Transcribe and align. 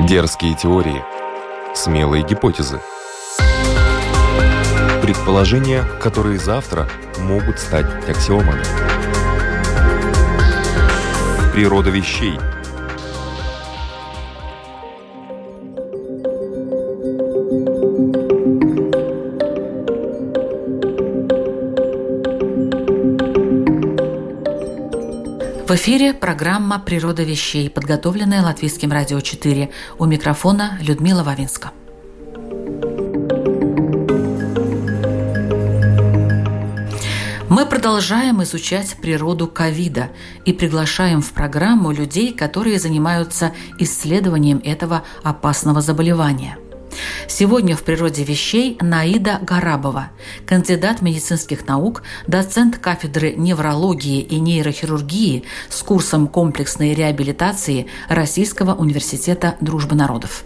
Дерзкие 0.00 0.54
теории, 0.54 1.04
смелые 1.72 2.24
гипотезы. 2.24 2.80
Предположения, 5.02 5.84
которые 6.00 6.38
завтра 6.38 6.88
могут 7.20 7.60
стать 7.60 7.86
аксиомами. 8.08 8.64
Природа 11.52 11.90
вещей– 11.90 12.38
В 25.74 25.76
эфире 25.76 26.14
программа 26.14 26.78
«Природа 26.78 27.24
вещей», 27.24 27.68
подготовленная 27.68 28.42
Латвийским 28.42 28.92
радио 28.92 29.20
4. 29.20 29.70
У 29.98 30.04
микрофона 30.04 30.78
Людмила 30.80 31.24
Вавинска. 31.24 31.72
Мы 37.48 37.66
продолжаем 37.66 38.40
изучать 38.44 38.94
природу 39.02 39.48
ковида 39.48 40.10
и 40.44 40.52
приглашаем 40.52 41.20
в 41.20 41.32
программу 41.32 41.90
людей, 41.90 42.32
которые 42.32 42.78
занимаются 42.78 43.52
исследованием 43.80 44.60
этого 44.62 45.02
опасного 45.24 45.80
заболевания– 45.80 46.56
Сегодня 47.36 47.74
в 47.76 47.82
«Природе 47.82 48.22
вещей» 48.22 48.78
Наида 48.80 49.40
Гарабова, 49.42 50.10
кандидат 50.46 51.02
медицинских 51.02 51.66
наук, 51.66 52.04
доцент 52.28 52.78
кафедры 52.78 53.34
неврологии 53.34 54.20
и 54.20 54.38
нейрохирургии 54.38 55.42
с 55.68 55.82
курсом 55.82 56.28
комплексной 56.28 56.94
реабилитации 56.94 57.88
Российского 58.08 58.76
университета 58.76 59.56
дружбы 59.60 59.96
народов. 59.96 60.44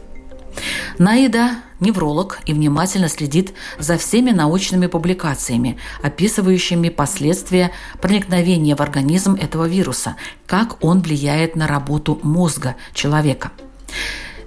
Наида– 0.96 1.56
невролог 1.80 2.38
и 2.46 2.54
внимательно 2.54 3.10
следит 3.10 3.52
за 3.78 3.98
всеми 3.98 4.30
научными 4.30 4.86
публикациями, 4.86 5.76
описывающими 6.02 6.88
последствия 6.88 7.70
проникновения 8.00 8.74
в 8.74 8.80
организм 8.80 9.34
этого 9.34 9.68
вируса, 9.68 10.16
как 10.46 10.82
он 10.82 11.02
влияет 11.02 11.54
на 11.54 11.66
работу 11.66 12.18
мозга 12.22 12.76
человека. 12.94 13.52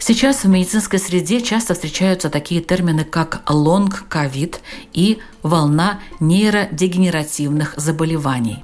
Сейчас 0.04 0.44
в 0.44 0.48
медицинской 0.48 0.98
среде 0.98 1.42
часто 1.42 1.76
встречаются 1.76 2.32
такие 2.32 2.60
термины, 2.60 3.04
как 3.04 3.44
лонг-ковид 3.48 4.60
и 4.94 5.20
волна 5.44 6.00
нейродегенеративных 6.20 7.76
заболеваний. 7.78 8.64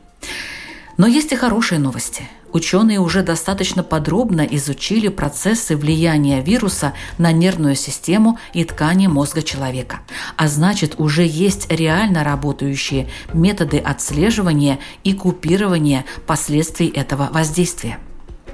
Но 0.98 1.06
есть 1.06 1.32
и 1.32 1.36
хорошие 1.36 1.78
новости. 1.78 2.24
Ученые 2.54 3.00
уже 3.00 3.22
достаточно 3.22 3.84
подробно 3.84 4.42
изучили 4.42 5.10
процессы 5.10 5.78
влияния 5.78 6.42
вируса 6.42 6.94
на 7.20 7.32
нервную 7.32 7.76
систему 7.76 8.40
и 8.54 8.64
ткани 8.64 9.06
мозга 9.06 9.44
человека. 9.44 10.00
А 10.38 10.48
значит, 10.48 10.96
уже 10.98 11.24
есть 11.24 11.72
реально 11.72 12.24
работающие 12.24 13.10
методы 13.32 13.78
отслеживания 13.78 14.80
и 15.04 15.14
купирования 15.14 16.04
последствий 16.26 16.88
этого 16.88 17.30
воздействия. 17.32 18.00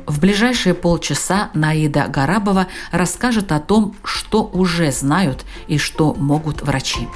В 0.05 0.19
ближайшие 0.19 0.73
полчаса 0.73 1.49
Наида 1.53 2.07
Гарабова 2.07 2.67
расскажет 2.91 3.51
о 3.51 3.59
том, 3.59 3.95
что 4.03 4.43
уже 4.43 4.91
знают 4.91 5.45
и 5.67 5.77
что 5.77 6.13
могут 6.13 6.61
врачи. 6.61 7.07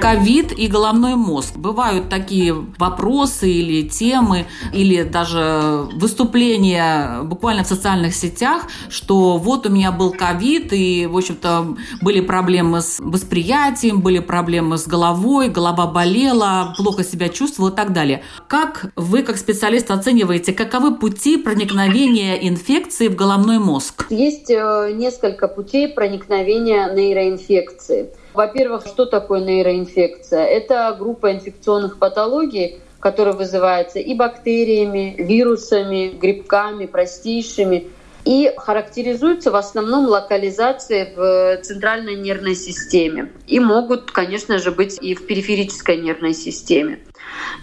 Ковид 0.00 0.52
и 0.52 0.66
головной 0.66 1.14
мозг. 1.14 1.56
Бывают 1.56 2.08
такие 2.08 2.54
вопросы 2.78 3.50
или 3.50 3.88
темы, 3.88 4.46
или 4.72 5.02
даже 5.02 5.88
выступления 5.94 7.22
буквально 7.22 7.64
в 7.64 7.66
социальных 7.66 8.14
сетях, 8.14 8.62
что 8.88 9.36
вот 9.36 9.66
у 9.66 9.70
меня 9.70 9.92
был 9.92 10.12
ковид, 10.12 10.72
и, 10.72 11.06
в 11.06 11.16
общем-то, 11.16 11.76
были 12.00 12.20
проблемы 12.20 12.80
с 12.80 12.98
восприятием, 12.98 14.00
были 14.00 14.18
проблемы 14.18 14.78
с 14.78 14.86
головой, 14.86 15.48
голова 15.48 15.86
болела, 15.86 16.74
плохо 16.76 17.04
себя 17.04 17.28
чувствовала 17.28 17.70
и 17.70 17.76
так 17.76 17.92
далее. 17.92 18.22
Как 18.48 18.92
вы, 18.96 19.22
как 19.22 19.36
специалист, 19.36 19.90
оцениваете, 19.90 20.52
каковы 20.52 20.96
пути 20.96 21.36
проникновения 21.36 22.36
инфекции 22.36 23.08
в 23.08 23.16
головной 23.16 23.58
мозг? 23.58 24.06
Есть 24.10 24.50
э, 24.50 24.92
несколько 24.94 25.46
путей 25.48 25.88
проникновения 25.88 26.92
нейроинфекции. 26.94 28.10
Во-первых, 28.34 28.86
что 28.86 29.06
такое 29.06 29.40
нейроинфекция? 29.40 30.44
Это 30.44 30.94
группа 30.98 31.32
инфекционных 31.32 31.98
патологий, 31.98 32.78
которая 33.00 33.34
вызывается 33.34 33.98
и 33.98 34.14
бактериями, 34.14 35.16
вирусами, 35.18 36.10
грибками, 36.10 36.86
простейшими, 36.86 37.90
и 38.24 38.52
характеризуются 38.56 39.50
в 39.50 39.56
основном 39.56 40.06
локализацией 40.06 41.14
в 41.14 41.62
центральной 41.62 42.16
нервной 42.16 42.54
системе. 42.54 43.32
И 43.46 43.58
могут, 43.60 44.10
конечно 44.10 44.58
же, 44.58 44.70
быть 44.70 44.98
и 45.00 45.14
в 45.14 45.26
периферической 45.26 45.96
нервной 45.96 46.34
системе. 46.34 47.00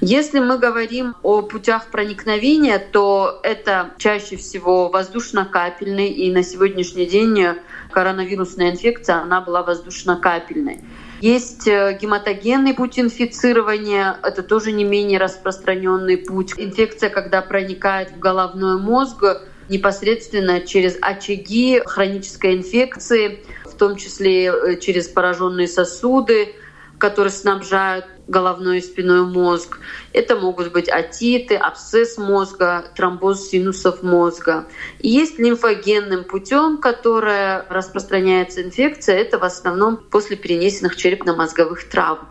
Если 0.01 0.39
мы 0.39 0.57
говорим 0.57 1.16
о 1.23 1.41
путях 1.41 1.88
проникновения, 1.88 2.79
то 2.79 3.39
это 3.44 3.91
чаще 3.97 4.35
всего 4.35 4.89
воздушно-капельный, 4.89 6.09
и 6.09 6.31
на 6.31 6.44
сегодняшний 6.44 7.05
день 7.05 7.55
коронавирусная 7.91 8.72
инфекция, 8.72 9.17
она 9.17 9.41
была 9.41 9.63
воздушно-капельной. 9.63 10.81
Есть 11.19 11.67
э, 11.67 11.97
гематогенный 12.00 12.75
путь 12.75 13.00
инфицирования, 13.00 14.19
это 14.22 14.44
тоже 14.44 14.72
не 14.72 14.83
менее 14.83 15.17
распространенный 15.17 16.17
путь. 16.17 16.53
Инфекция, 16.57 17.09
когда 17.09 17.41
проникает 17.41 18.11
в 18.11 18.19
головной 18.19 18.79
мозг, 18.79 19.23
непосредственно 19.67 20.61
через 20.61 20.97
очаги 21.01 21.81
хронической 21.85 22.56
инфекции, 22.56 23.44
в 23.66 23.75
том 23.75 23.95
числе 23.95 24.45
э, 24.45 24.79
через 24.79 25.07
пораженные 25.07 25.67
сосуды, 25.67 26.53
которые 26.99 27.31
снабжают 27.31 28.05
головной 28.27 28.79
и 28.79 28.81
спиной 28.81 29.21
мозг. 29.21 29.79
Это 30.13 30.35
могут 30.35 30.71
быть 30.71 30.89
отиты, 30.89 31.55
абсцесс 31.55 32.17
мозга, 32.17 32.85
тромбоз 32.95 33.49
синусов 33.49 34.03
мозга. 34.03 34.67
И 34.99 35.09
есть 35.09 35.39
лимфогенным 35.39 36.23
путем, 36.23 36.77
которое 36.77 37.65
распространяется 37.69 38.63
инфекция, 38.63 39.17
это 39.17 39.37
в 39.39 39.43
основном 39.43 39.97
после 39.97 40.35
перенесенных 40.35 40.95
черепно-мозговых 40.95 41.87
травм. 41.89 42.27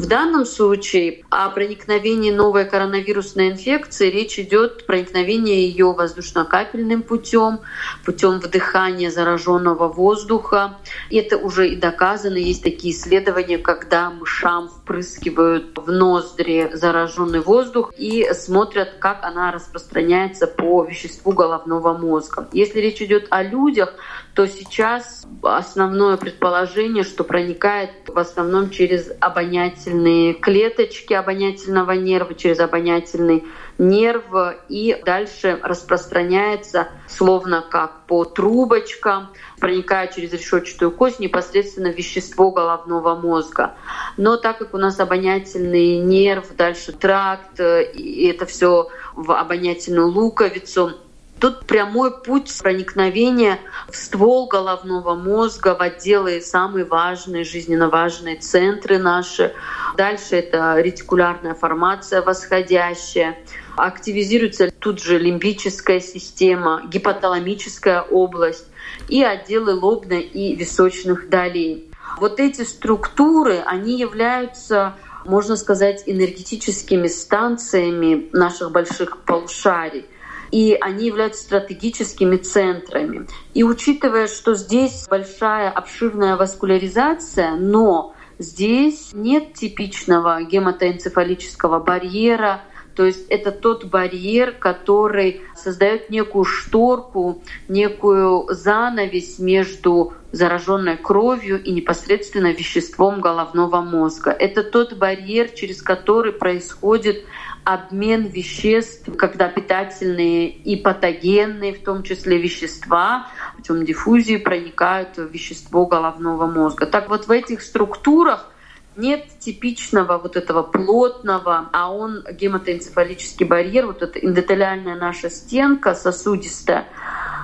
В 0.00 0.06
данном 0.06 0.46
случае 0.46 1.24
о 1.28 1.50
проникновении 1.50 2.30
новой 2.30 2.64
коронавирусной 2.64 3.50
инфекции 3.50 4.10
речь 4.10 4.38
идет 4.38 4.86
проникновение 4.86 5.68
ее 5.68 5.92
воздушно-капельным 5.92 7.02
путем, 7.02 7.60
путем 8.06 8.40
вдыхания 8.40 9.10
зараженного 9.10 9.88
воздуха. 9.88 10.78
Это 11.10 11.36
уже 11.36 11.68
и 11.68 11.76
доказано. 11.76 12.38
Есть 12.38 12.62
такие 12.62 12.94
исследования, 12.94 13.58
когда 13.58 14.10
мышам 14.10 14.70
впрыскивают 14.90 15.78
в 15.78 15.92
ноздри 15.92 16.70
зараженный 16.72 17.38
воздух 17.38 17.94
и 17.96 18.28
смотрят, 18.32 18.96
как 18.98 19.22
она 19.22 19.52
распространяется 19.52 20.48
по 20.48 20.84
веществу 20.84 21.30
головного 21.30 21.96
мозга. 21.96 22.48
Если 22.52 22.80
речь 22.80 23.00
идет 23.00 23.28
о 23.30 23.44
людях, 23.44 23.94
то 24.34 24.48
сейчас 24.48 25.24
основное 25.42 26.16
предположение, 26.16 27.04
что 27.04 27.22
проникает 27.22 27.90
в 28.08 28.18
основном 28.18 28.70
через 28.70 29.12
обонятельные 29.20 30.34
клеточки 30.34 31.12
обонятельного 31.12 31.92
нерва, 31.92 32.34
через 32.34 32.58
обонятельный 32.58 33.44
нерв 33.80 34.24
и 34.68 35.00
дальше 35.04 35.58
распространяется 35.62 36.88
словно 37.08 37.64
как 37.68 38.06
по 38.06 38.24
трубочкам, 38.24 39.30
проникая 39.58 40.08
через 40.08 40.32
решетчатую 40.32 40.90
кость 40.92 41.18
непосредственно 41.18 41.88
вещество 41.88 42.50
головного 42.50 43.14
мозга. 43.14 43.74
Но 44.16 44.36
так 44.36 44.58
как 44.58 44.74
у 44.74 44.78
нас 44.78 45.00
обонятельный 45.00 45.98
нерв, 45.98 46.54
дальше 46.56 46.92
тракт, 46.92 47.58
и 47.58 48.26
это 48.28 48.44
все 48.44 48.88
в 49.14 49.32
обонятельную 49.32 50.08
луковицу, 50.08 50.92
Тут 51.40 51.64
прямой 51.66 52.22
путь 52.22 52.54
проникновения 52.62 53.58
в 53.88 53.96
ствол 53.96 54.46
головного 54.46 55.14
мозга, 55.14 55.74
в 55.74 55.80
отделы 55.80 56.42
самые 56.42 56.84
важные, 56.84 57.44
жизненно 57.44 57.88
важные 57.88 58.36
центры 58.36 58.98
наши. 58.98 59.54
Дальше 59.96 60.36
это 60.36 60.78
ретикулярная 60.78 61.54
формация 61.54 62.20
восходящая. 62.20 63.38
Активизируется 63.76 64.70
тут 64.70 65.02
же 65.02 65.18
лимбическая 65.18 66.00
система, 66.00 66.82
гипоталамическая 66.86 68.02
область 68.02 68.66
и 69.08 69.22
отделы 69.22 69.72
лобной 69.72 70.20
и 70.20 70.54
височных 70.54 71.30
долей. 71.30 71.90
Вот 72.18 72.38
эти 72.38 72.62
структуры, 72.62 73.62
они 73.64 73.98
являются 73.98 74.94
можно 75.24 75.56
сказать, 75.56 76.02
энергетическими 76.06 77.06
станциями 77.06 78.30
наших 78.32 78.72
больших 78.72 79.18
полушарий. 79.18 80.06
И 80.50 80.76
они 80.80 81.06
являются 81.06 81.42
стратегическими 81.42 82.36
центрами. 82.36 83.26
И 83.54 83.62
учитывая, 83.62 84.26
что 84.26 84.54
здесь 84.54 85.06
большая 85.08 85.70
обширная 85.70 86.36
васкуляризация, 86.36 87.54
но 87.56 88.14
здесь 88.38 89.10
нет 89.12 89.54
типичного 89.54 90.42
гематоэнцефалического 90.42 91.80
барьера, 91.80 92.62
то 92.94 93.06
есть 93.06 93.28
это 93.28 93.52
тот 93.52 93.84
барьер, 93.84 94.52
который 94.52 95.42
создает 95.56 96.10
некую 96.10 96.44
шторку, 96.44 97.42
некую 97.68 98.46
занавесь 98.50 99.38
между 99.38 100.12
зараженной 100.32 100.96
кровью 100.96 101.62
и 101.62 101.72
непосредственно 101.72 102.52
веществом 102.52 103.20
головного 103.20 103.80
мозга. 103.80 104.30
Это 104.30 104.62
тот 104.62 104.94
барьер, 104.94 105.48
через 105.50 105.82
который 105.82 106.32
происходит 106.32 107.24
обмен 107.64 108.26
веществ, 108.26 109.08
когда 109.16 109.48
питательные 109.48 110.48
и 110.48 110.76
патогенные, 110.76 111.74
в 111.74 111.82
том 111.82 112.02
числе 112.02 112.38
вещества, 112.38 113.28
путем 113.56 113.84
диффузии 113.84 114.36
проникают 114.36 115.16
в 115.16 115.28
вещество 115.28 115.86
головного 115.86 116.46
мозга. 116.46 116.86
Так 116.86 117.08
вот 117.08 117.26
в 117.26 117.30
этих 117.30 117.62
структурах 117.62 118.50
нет 118.96 119.26
типичного 119.38 120.18
вот 120.18 120.36
этого 120.36 120.62
плотного, 120.62 121.68
а 121.72 121.92
он 121.92 122.24
гематоэнцефалический 122.30 123.46
барьер, 123.46 123.86
вот 123.86 124.02
эта 124.02 124.18
эндотелиальная 124.18 124.96
наша 124.96 125.30
стенка 125.30 125.94
сосудистая, 125.94 126.86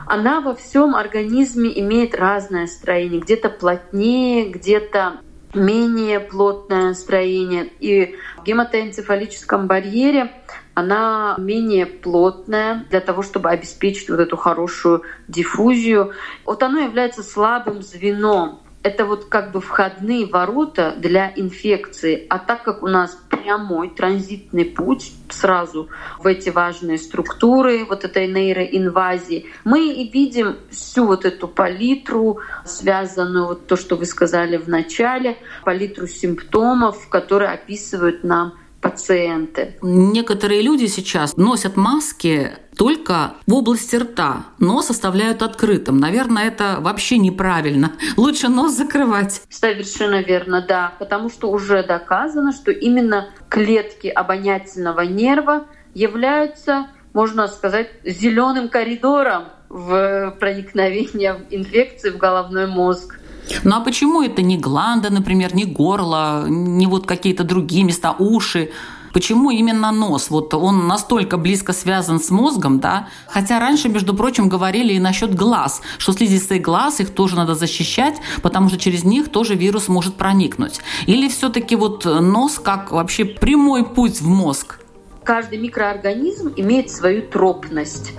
она 0.07 0.41
во 0.41 0.55
всем 0.55 0.95
организме 0.95 1.79
имеет 1.81 2.15
разное 2.15 2.67
строение, 2.67 3.21
где-то 3.21 3.49
плотнее, 3.49 4.51
где-то 4.51 5.21
менее 5.55 6.21
плотное 6.21 6.95
строение. 6.95 7.71
И 7.81 8.15
гематоэнцефалическом 8.47 9.67
барьере 9.67 10.33
она 10.75 11.37
менее 11.39 11.87
плотная 11.87 12.87
для 12.91 13.01
того, 13.01 13.23
чтобы 13.23 13.51
обеспечить 13.51 14.09
вот 14.11 14.21
эту 14.21 14.37
хорошую 14.37 15.03
диффузию. 15.27 16.13
Вот 16.45 16.63
оно 16.63 16.81
является 16.81 17.23
слабым 17.23 17.83
звеном 17.83 18.61
это 18.87 19.05
вот 19.05 19.25
как 19.25 19.51
бы 19.51 19.61
входные 19.61 20.27
ворота 20.27 20.95
для 20.97 21.33
инфекции. 21.35 22.25
А 22.31 22.39
так 22.39 22.63
как 22.63 22.85
у 22.85 22.87
нас 22.87 23.19
прямой 23.29 23.91
транзитный 23.91 24.65
путь 24.65 25.13
сразу 25.29 25.89
в 26.21 26.27
эти 26.29 26.51
важные 26.51 26.97
структуры 26.97 27.85
вот 27.85 28.05
этой 28.05 28.29
нейроинвазии, 28.29 29.47
мы 29.65 29.89
и 29.89 30.09
видим 30.09 30.59
всю 30.71 31.05
вот 31.05 31.25
эту 31.25 31.49
палитру, 31.49 32.39
связанную, 32.65 33.47
вот 33.47 33.67
то, 33.67 33.75
что 33.77 33.97
вы 33.97 34.07
сказали 34.07 34.57
в 34.57 34.69
начале, 34.69 35.37
палитру 35.65 36.07
симптомов, 36.07 37.09
которые 37.09 37.51
описывают 37.51 38.23
нам 38.23 38.55
пациенты. 38.91 39.77
Некоторые 39.83 40.63
люди 40.63 40.87
сейчас 40.87 41.37
носят 41.37 41.77
маски 41.77 42.53
только 42.77 43.35
в 43.47 43.55
области 43.55 43.97
рта. 43.97 44.45
Нос 44.59 44.91
оставляют 44.91 45.43
открытым. 45.43 45.99
Наверное, 45.99 46.49
это 46.49 46.77
вообще 46.81 47.19
неправильно. 47.19 47.93
Лучше 48.17 48.49
нос 48.49 48.73
закрывать. 48.73 49.43
Совершенно 49.49 50.23
верно, 50.23 50.65
да. 50.67 50.93
Потому 50.99 51.31
что 51.31 51.51
уже 51.51 51.83
доказано, 51.83 52.53
что 52.53 52.71
именно 52.71 53.29
клетки 53.49 54.09
обонятельного 54.09 55.01
нерва 55.03 55.67
являются, 55.95 56.89
можно 57.13 57.49
сказать, 57.49 57.91
зеленым 58.05 58.69
коридором 58.69 59.45
в 59.69 60.37
проникновении 60.39 61.33
инфекции 61.51 62.11
в 62.11 62.19
головной 62.19 62.67
мозг. 62.67 63.19
Ну 63.65 63.77
а 63.77 63.81
почему 63.81 64.23
это 64.23 64.43
не 64.43 64.59
гланда, 64.59 65.11
например, 65.11 65.55
не 65.55 65.65
горло, 65.65 66.47
не 66.49 66.87
вот 66.87 67.07
какие-то 67.07 67.45
другие 67.45 67.85
места, 67.85 68.15
уши? 68.19 68.71
Почему 69.13 69.51
именно 69.51 69.93
нос? 69.93 70.29
Вот 70.29 70.53
он 70.53 70.87
настолько 70.87 71.39
близко 71.39 71.73
связан 71.73 72.21
с 72.21 72.29
мозгом, 72.31 72.81
да? 72.81 73.09
Хотя 73.29 73.59
раньше, 73.59 73.89
между 73.89 74.13
прочим, 74.13 74.51
говорили 74.51 74.93
и 74.93 74.99
насчет 74.99 75.35
глаз, 75.35 75.81
что 75.97 76.13
слизистые 76.13 76.61
глаз, 76.61 77.01
их 77.01 77.15
тоже 77.15 77.37
надо 77.37 77.55
защищать, 77.55 78.17
потому 78.43 78.69
что 78.69 78.77
через 78.79 79.05
них 79.05 79.31
тоже 79.31 79.55
вирус 79.55 79.89
может 79.89 80.17
проникнуть. 80.17 80.81
Или 81.07 81.29
все-таки 81.29 81.77
вот 81.77 82.05
нос 82.05 82.61
как 82.63 82.93
вообще 82.93 83.25
прямой 83.25 83.87
путь 83.87 84.21
в 84.21 84.29
мозг? 84.29 84.81
Каждый 85.25 85.59
микроорганизм 85.59 86.53
имеет 86.55 86.91
свою 86.91 87.23
тропность. 87.23 88.13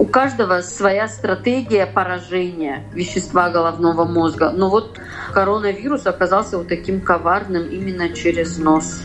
У 0.00 0.06
каждого 0.06 0.62
своя 0.62 1.08
стратегия 1.08 1.84
поражения 1.84 2.84
вещества 2.94 3.50
головного 3.50 4.06
мозга. 4.06 4.50
Но 4.50 4.70
вот 4.70 4.98
коронавирус 5.34 6.06
оказался 6.06 6.56
вот 6.56 6.68
таким 6.68 7.02
коварным 7.02 7.68
именно 7.68 8.08
через 8.08 8.56
нос. 8.56 9.02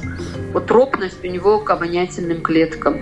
Вот 0.54 0.68
тропность 0.68 1.22
у 1.22 1.28
него 1.28 1.60
к 1.60 1.70
обонятельным 1.70 2.42
клеткам. 2.42 2.98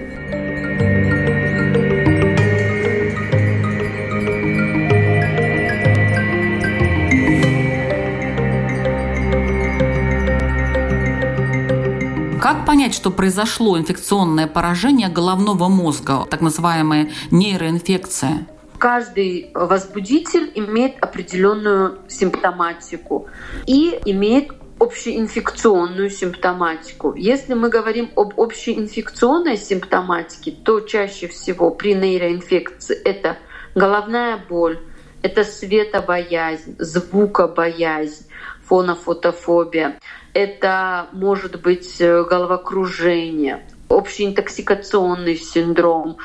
Как 12.43 12.65
понять, 12.65 12.93
что 12.93 13.09
произошло 13.09 13.79
инфекционное 13.79 14.47
поражение 14.47 15.07
головного 15.07 15.69
мозга, 15.69 16.25
так 16.29 16.41
называемая 16.41 17.09
нейроинфекция? 17.31 18.45
Каждый 18.77 19.49
возбудитель 19.53 20.51
имеет 20.53 21.01
определенную 21.01 21.99
симптоматику 22.09 23.27
и 23.65 23.97
имеет 24.03 24.51
общеинфекционную 24.77 26.09
симптоматику. 26.09 27.13
Если 27.15 27.53
мы 27.53 27.69
говорим 27.69 28.11
об 28.17 28.37
общеинфекционной 28.37 29.55
симптоматике, 29.55 30.51
то 30.51 30.81
чаще 30.81 31.29
всего 31.29 31.71
при 31.71 31.93
нейроинфекции 31.93 32.97
это 33.05 33.37
головная 33.73 34.37
боль, 34.49 34.79
это 35.21 35.45
светобоязнь, 35.45 36.75
звукобоязнь, 36.77 38.25
фонофотофобия, 38.67 39.99
это 40.33 41.07
может 41.11 41.61
быть 41.61 41.99
э, 41.99 42.23
головокружение, 42.23 43.65
общеинтоксикационный 43.89 45.35
синдром, 45.35 46.17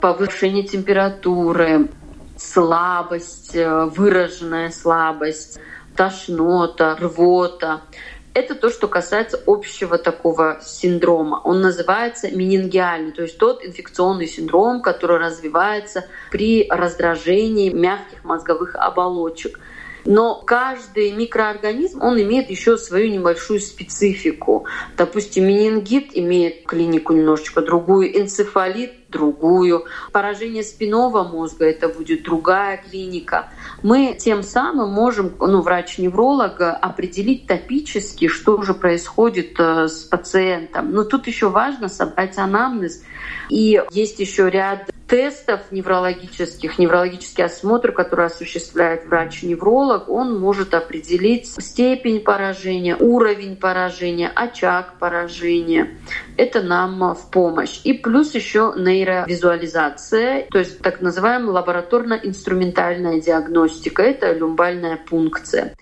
повышение 0.00 0.64
температуры, 0.64 1.88
слабость, 2.36 3.54
э, 3.54 3.84
выраженная 3.86 4.70
слабость, 4.70 5.58
тошнота, 5.96 6.96
рвота. 6.96 7.82
Это 8.32 8.54
то, 8.54 8.70
что 8.70 8.86
касается 8.86 9.40
общего 9.46 9.98
такого 9.98 10.60
синдрома. 10.62 11.40
Он 11.42 11.60
называется 11.60 12.30
менингиальный, 12.30 13.10
то 13.10 13.22
есть 13.22 13.38
тот 13.38 13.64
инфекционный 13.64 14.28
синдром, 14.28 14.82
который 14.82 15.18
развивается 15.18 16.06
при 16.30 16.66
раздражении 16.70 17.70
мягких 17.70 18.22
мозговых 18.22 18.76
оболочек. 18.76 19.58
Но 20.04 20.42
каждый 20.46 21.12
микроорганизм, 21.12 22.02
он 22.02 22.20
имеет 22.20 22.50
еще 22.50 22.76
свою 22.76 23.10
небольшую 23.10 23.60
специфику. 23.60 24.66
Допустим, 24.96 25.46
менингит 25.46 26.10
имеет 26.14 26.66
клинику 26.66 27.12
немножечко 27.12 27.62
другую, 27.62 28.18
энцефалит 28.20 29.08
другую. 29.10 29.86
Поражение 30.12 30.62
спинного 30.62 31.24
мозга 31.24 31.66
это 31.66 31.88
будет 31.88 32.22
другая 32.22 32.78
клиника. 32.78 33.50
Мы 33.82 34.16
тем 34.18 34.42
самым 34.42 34.90
можем, 34.90 35.34
ну, 35.38 35.60
врач-невролог, 35.60 36.60
определить 36.60 37.46
топически, 37.46 38.28
что 38.28 38.62
же 38.62 38.74
происходит 38.74 39.58
э, 39.58 39.88
с 39.88 40.04
пациентом. 40.04 40.92
Но 40.92 41.04
тут 41.04 41.26
еще 41.26 41.48
важно 41.48 41.88
собрать 41.88 42.38
анамнез. 42.38 43.02
И 43.48 43.82
есть 43.90 44.20
еще 44.20 44.48
ряд 44.48 44.89
тестов 45.10 45.72
неврологических, 45.72 46.78
неврологический 46.78 47.44
осмотр, 47.44 47.90
который 47.90 48.26
осуществляет 48.26 49.06
врач-невролог, 49.06 50.08
он 50.08 50.38
может 50.38 50.72
определить 50.72 51.48
степень 51.48 52.20
поражения, 52.20 52.96
уровень 52.96 53.56
поражения, 53.56 54.30
очаг 54.32 55.00
поражения. 55.00 55.98
Это 56.36 56.62
нам 56.62 57.14
в 57.14 57.30
помощь. 57.32 57.80
И 57.82 57.92
плюс 57.92 58.36
еще 58.36 58.72
нейровизуализация, 58.76 60.46
то 60.48 60.60
есть 60.60 60.78
так 60.78 61.00
называемая 61.00 61.50
лабораторно-инструментальная 61.54 63.20
диагностика. 63.20 64.02
Это 64.02 64.32
люмбальная 64.32 64.96
пункция. 64.96 65.74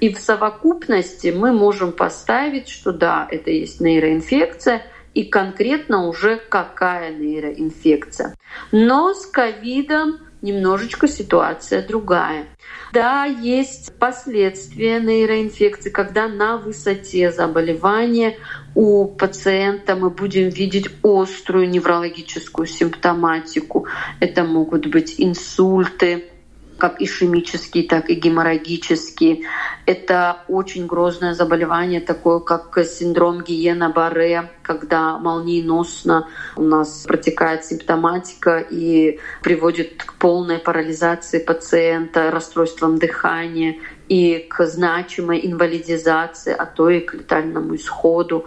И 0.00 0.12
в 0.14 0.18
совокупности 0.18 1.28
мы 1.36 1.52
можем 1.52 1.92
поставить, 1.92 2.68
что 2.68 2.92
да, 2.92 3.28
это 3.30 3.50
есть 3.50 3.82
нейроинфекция– 3.82 4.82
и 5.14 5.24
конкретно 5.24 6.06
уже 6.06 6.36
какая 6.36 7.12
нейроинфекция. 7.12 8.34
Но 8.72 9.14
с 9.14 9.26
ковидом 9.26 10.18
немножечко 10.42 11.08
ситуация 11.08 11.86
другая. 11.86 12.46
Да, 12.92 13.24
есть 13.24 13.92
последствия 13.98 15.00
нейроинфекции, 15.00 15.90
когда 15.90 16.28
на 16.28 16.56
высоте 16.56 17.30
заболевания 17.30 18.36
у 18.74 19.06
пациента 19.06 19.96
мы 19.96 20.10
будем 20.10 20.48
видеть 20.48 20.88
острую 21.02 21.68
неврологическую 21.68 22.66
симптоматику. 22.66 23.86
Это 24.20 24.44
могут 24.44 24.86
быть 24.86 25.16
инсульты, 25.18 26.30
как 26.80 27.00
ишемический, 27.00 27.86
так 27.86 28.10
и 28.10 28.14
геморрагический. 28.14 29.44
Это 29.86 30.38
очень 30.48 30.86
грозное 30.86 31.34
заболевание, 31.34 32.00
такое 32.00 32.40
как 32.40 32.76
синдром 32.84 33.42
Гиена-Барре, 33.42 34.50
когда 34.62 35.18
молниеносно 35.18 36.26
у 36.56 36.62
нас 36.62 37.04
протекает 37.06 37.64
симптоматика 37.64 38.58
и 38.58 39.20
приводит 39.42 40.02
к 40.02 40.14
полной 40.14 40.58
парализации 40.58 41.38
пациента, 41.38 42.30
расстройствам 42.32 42.98
дыхания 42.98 43.76
и 44.08 44.46
к 44.48 44.66
значимой 44.66 45.40
инвалидизации, 45.46 46.52
а 46.52 46.66
то 46.66 46.90
и 46.90 47.00
к 47.00 47.14
летальному 47.14 47.76
исходу. 47.76 48.46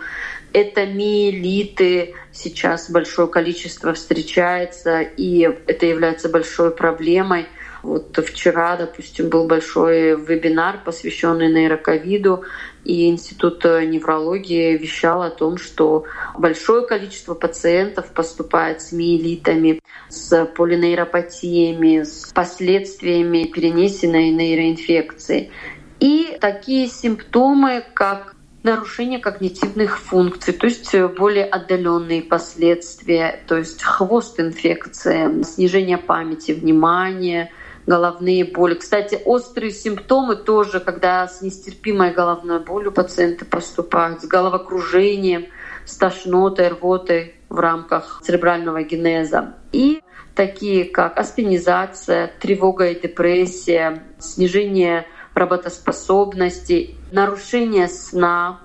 Это 0.52 0.86
миелиты, 0.86 2.16
сейчас 2.32 2.90
большое 2.92 3.28
количество 3.28 3.94
встречается, 3.94 5.02
и 5.02 5.42
это 5.66 5.86
является 5.86 6.30
большой 6.30 6.72
проблемой. 6.72 7.48
Вот 7.84 8.18
вчера, 8.18 8.78
допустим, 8.78 9.28
был 9.28 9.46
большой 9.46 10.16
вебинар, 10.16 10.80
посвященный 10.84 11.52
нейроковиду, 11.54 12.44
и 12.86 13.10
Институт 13.10 13.64
неврологии 13.66 14.78
вещал 14.78 15.22
о 15.22 15.30
том, 15.30 15.58
что 15.58 16.06
большое 16.38 16.88
количество 16.88 17.34
пациентов 17.34 18.14
поступает 18.14 18.82
с 18.82 18.94
миелитами, 18.94 19.82
с 20.08 20.46
полинейропатиями, 20.46 22.04
с 22.04 22.32
последствиями 22.34 23.44
перенесенной 23.44 24.30
нейроинфекции. 24.30 25.52
И 26.00 26.38
такие 26.40 26.88
симптомы, 26.88 27.84
как 27.94 28.34
нарушение 28.64 29.20
когнитивных 29.20 30.00
функций, 30.00 30.54
то 30.54 30.68
есть 30.68 30.96
э, 30.96 31.08
более 31.08 31.46
отдаленные 31.46 32.22
последствия, 32.22 33.42
то 33.46 33.58
есть 33.58 33.84
хвост 33.84 34.40
инфекции, 34.40 35.44
снижение 35.44 35.98
памяти, 35.98 36.54
внимания, 36.54 37.52
головные 37.86 38.46
боли. 38.46 38.76
Кстати, 38.76 39.20
острые 39.26 39.72
симптомы 39.72 40.36
тоже, 40.36 40.80
когда 40.80 41.28
с 41.28 41.42
нестерпимой 41.42 42.12
головной 42.12 42.60
болью 42.60 42.92
пациенты 42.92 43.46
поступают, 43.46 44.22
с 44.22 44.26
головокружением, 44.26 45.48
с 45.86 45.98
тошнотой, 45.98 46.70
рвотой 46.70 47.36
в 47.50 47.60
рамках 47.60 48.22
церебрального 48.24 48.84
генеза. 48.84 49.56
И 49.72 50.02
такие 50.36 50.86
как 50.86 51.20
аспенизация, 51.20 52.32
тревога 52.40 52.90
и 52.90 53.00
депрессия, 53.00 54.04
снижение 54.20 55.06
работоспособности, 55.34 56.96
нарушение 57.12 57.88
сна. 57.88 58.60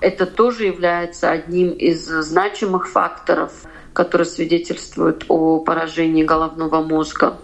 Это 0.00 0.26
тоже 0.26 0.66
является 0.66 1.30
одним 1.30 1.70
из 1.70 2.06
значимых 2.06 2.88
факторов, 2.88 3.52
которые 3.92 4.26
свидетельствуют 4.26 5.24
о 5.28 5.58
поражении 5.58 6.22
головного 6.22 6.82
мозга. 6.82 7.38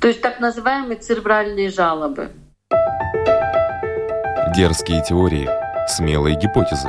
То 0.00 0.08
есть 0.08 0.20
так 0.20 0.40
называемые 0.40 0.98
церебральные 0.98 1.70
жалобы. 1.70 2.30
Дерзкие 4.54 5.02
теории, 5.02 5.48
смелые 5.88 6.38
гипотезы. 6.38 6.88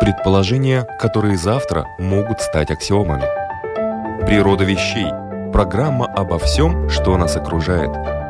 Предположения, 0.00 0.86
которые 1.00 1.36
завтра 1.36 1.86
могут 1.98 2.40
стать 2.40 2.70
аксиомами. 2.70 3.26
Природа 4.24 4.64
вещей. 4.64 5.10
Программа 5.52 6.06
обо 6.06 6.38
всем, 6.38 6.88
что 6.88 7.16
нас 7.16 7.36
окружает– 7.36 7.90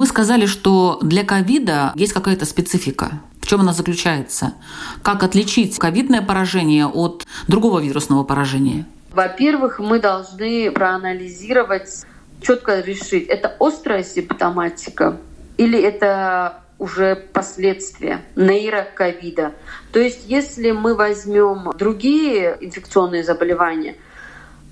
вы 0.00 0.06
сказали, 0.06 0.46
что 0.46 0.98
для 1.02 1.24
ковида 1.24 1.92
есть 1.94 2.14
какая-то 2.14 2.46
специфика. 2.46 3.20
В 3.38 3.46
чем 3.46 3.60
она 3.60 3.74
заключается? 3.74 4.54
Как 5.02 5.22
отличить 5.22 5.76
ковидное 5.76 6.22
поражение 6.22 6.86
от 6.86 7.26
другого 7.48 7.80
вирусного 7.80 8.24
поражения? 8.24 8.86
Во-первых, 9.12 9.78
мы 9.78 9.98
должны 9.98 10.70
проанализировать, 10.70 12.04
четко 12.40 12.80
решить, 12.80 13.26
это 13.28 13.54
острая 13.58 14.02
симптоматика 14.02 15.18
или 15.56 15.80
это 15.80 16.60
уже 16.78 17.16
последствия 17.16 18.22
нейроковида. 18.36 19.52
То 19.92 19.98
есть 19.98 20.22
если 20.26 20.70
мы 20.70 20.94
возьмем 20.94 21.72
другие 21.76 22.56
инфекционные 22.60 23.24
заболевания– 23.24 23.96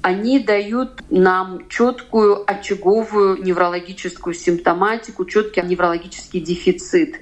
они 0.02 0.38
дают 0.38 1.02
нам 1.10 1.68
четкую 1.68 2.48
очаговую 2.50 3.42
неврологическую 3.42 4.34
симптоматику, 4.34 5.24
четкий 5.24 5.62
неврологический 5.62 6.40
дефицит. 6.40 7.20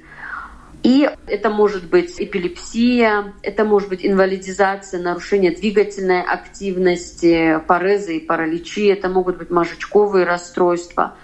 И 0.83 1.09
это 1.27 1.49
может 1.49 1.89
быть 1.89 2.15
эпилепсия, 2.19 3.33
это 3.41 3.65
может 3.65 3.89
быть 3.89 4.05
инвалидизация, 4.05 5.01
нарушение 5.01 5.51
двигательной 5.51 6.21
активности, 6.21 7.59
парезы 7.67 8.17
и 8.17 8.25
параличи, 8.25 8.87
это 8.87 9.09
могут 9.09 9.37
быть 9.37 9.49
мозжечковые 9.49 10.25
расстройства. 10.25 11.15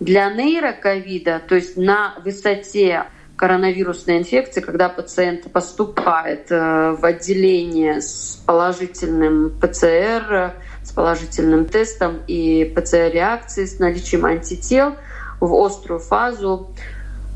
Для 0.00 0.30
нейроковида, 0.30 1.40
то 1.48 1.54
есть 1.54 1.76
на 1.76 2.14
высоте 2.24 3.04
коронавирусной 3.36 4.18
инфекции, 4.18 4.60
когда 4.60 4.88
пациент 4.88 5.50
поступает 5.52 6.50
э, 6.50 6.96
в 6.98 7.04
отделение 7.04 8.00
с 8.00 8.42
положительным 8.46 9.52
ПЦР, 9.60 10.54
с 10.82 10.90
положительным 10.92 11.66
тестом 11.66 12.22
и 12.26 12.64
ПЦР-реакцией 12.64 13.66
с 13.66 13.78
наличием 13.78 14.24
антител 14.24 14.96
в 15.40 15.54
острую 15.54 16.00
фазу 16.00 16.74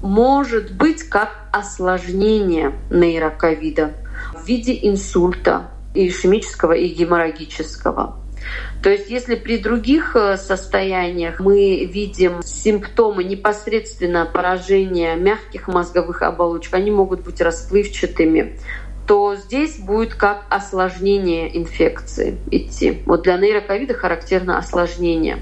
может 0.02 0.72
быть 0.72 1.02
как 1.04 1.48
осложнение 1.52 2.72
нейроковида 2.90 3.94
в 4.34 4.46
виде 4.46 4.78
инсульта 4.82 5.70
ишемического, 5.94 6.72
и 6.72 6.88
геморрагического. 6.88 8.16
То 8.82 8.88
есть 8.88 9.10
если 9.10 9.34
при 9.34 9.58
других 9.58 10.16
э, 10.16 10.36
состояниях 10.38 11.40
мы 11.40 11.84
видим 11.84 12.42
симптомы 12.42 13.24
непосредственно 13.24 14.24
поражения 14.24 15.14
мягких 15.16 15.68
мозговых 15.68 16.22
оболочек, 16.22 16.74
они 16.74 16.90
могут 16.90 17.20
быть 17.20 17.40
расплывчатыми, 17.40 18.58
то 19.06 19.36
здесь 19.36 19.78
будет 19.78 20.14
как 20.14 20.44
осложнение 20.48 21.56
инфекции 21.58 22.38
идти. 22.50 23.02
Вот 23.06 23.22
для 23.22 23.36
нейроковида 23.36 23.94
характерно 23.94 24.56
осложнение 24.56 25.38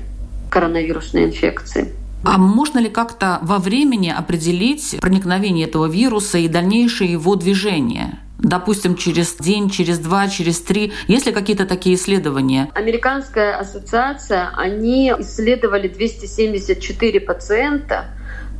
коронавирусной 0.50 1.26
инфекции. 1.26 1.94
А 2.24 2.36
можно 2.36 2.78
ли 2.78 2.88
как-то 2.88 3.38
во 3.42 3.58
времени 3.58 4.12
определить 4.16 4.96
проникновение 5.00 5.66
этого 5.66 5.86
вируса 5.86 6.38
и 6.38 6.48
дальнейшее 6.48 7.12
его 7.12 7.36
движение? 7.36 8.18
Допустим, 8.38 8.96
через 8.96 9.34
день, 9.36 9.68
через 9.68 9.98
два, 9.98 10.28
через 10.28 10.60
три. 10.60 10.92
Есть 11.08 11.26
ли 11.26 11.32
какие-то 11.32 11.66
такие 11.66 11.96
исследования? 11.96 12.70
Американская 12.74 13.58
ассоциация, 13.58 14.50
они 14.56 15.12
исследовали 15.18 15.88
274 15.88 17.20
пациента, 17.20 18.04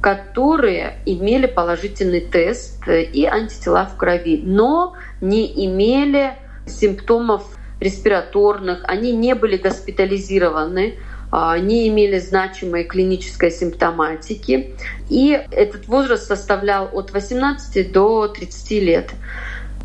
которые 0.00 0.99
имели 1.07 1.47
положительный 1.47 2.21
тест 2.21 2.87
и 2.88 3.25
антитела 3.25 3.87
в 3.87 3.97
крови, 3.97 4.43
но 4.45 4.95
не 5.21 5.67
имели 5.67 6.35
симптомов 6.67 7.45
респираторных, 7.81 8.81
они 8.85 9.12
не 9.12 9.35
были 9.35 9.57
госпитализированы, 9.57 10.95
не 11.32 11.88
имели 11.88 12.18
значимой 12.18 12.85
клинической 12.85 13.50
симптоматики. 13.50 14.75
И 15.08 15.38
этот 15.50 15.87
возраст 15.88 16.26
составлял 16.26 16.88
от 16.92 17.12
18 17.12 17.92
до 17.92 18.28
30 18.28 18.70
лет. 18.82 19.11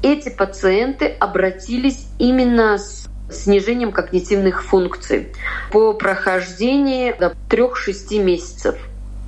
Эти 0.02 0.30
пациенты 0.30 1.08
обратились 1.20 2.08
именно 2.20 2.78
с 2.78 3.08
снижением 3.32 3.92
когнитивных 3.92 4.64
функций 4.64 5.30
по 5.72 5.94
прохождении 5.94 7.16
до 7.18 7.34
3-6 7.50 8.24
месяцев 8.24 8.76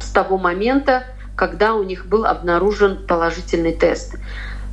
с 0.01 0.11
того 0.11 0.37
момента, 0.37 1.05
когда 1.35 1.75
у 1.75 1.83
них 1.83 2.05
был 2.05 2.25
обнаружен 2.25 3.05
положительный 3.07 3.73
тест. 3.73 4.15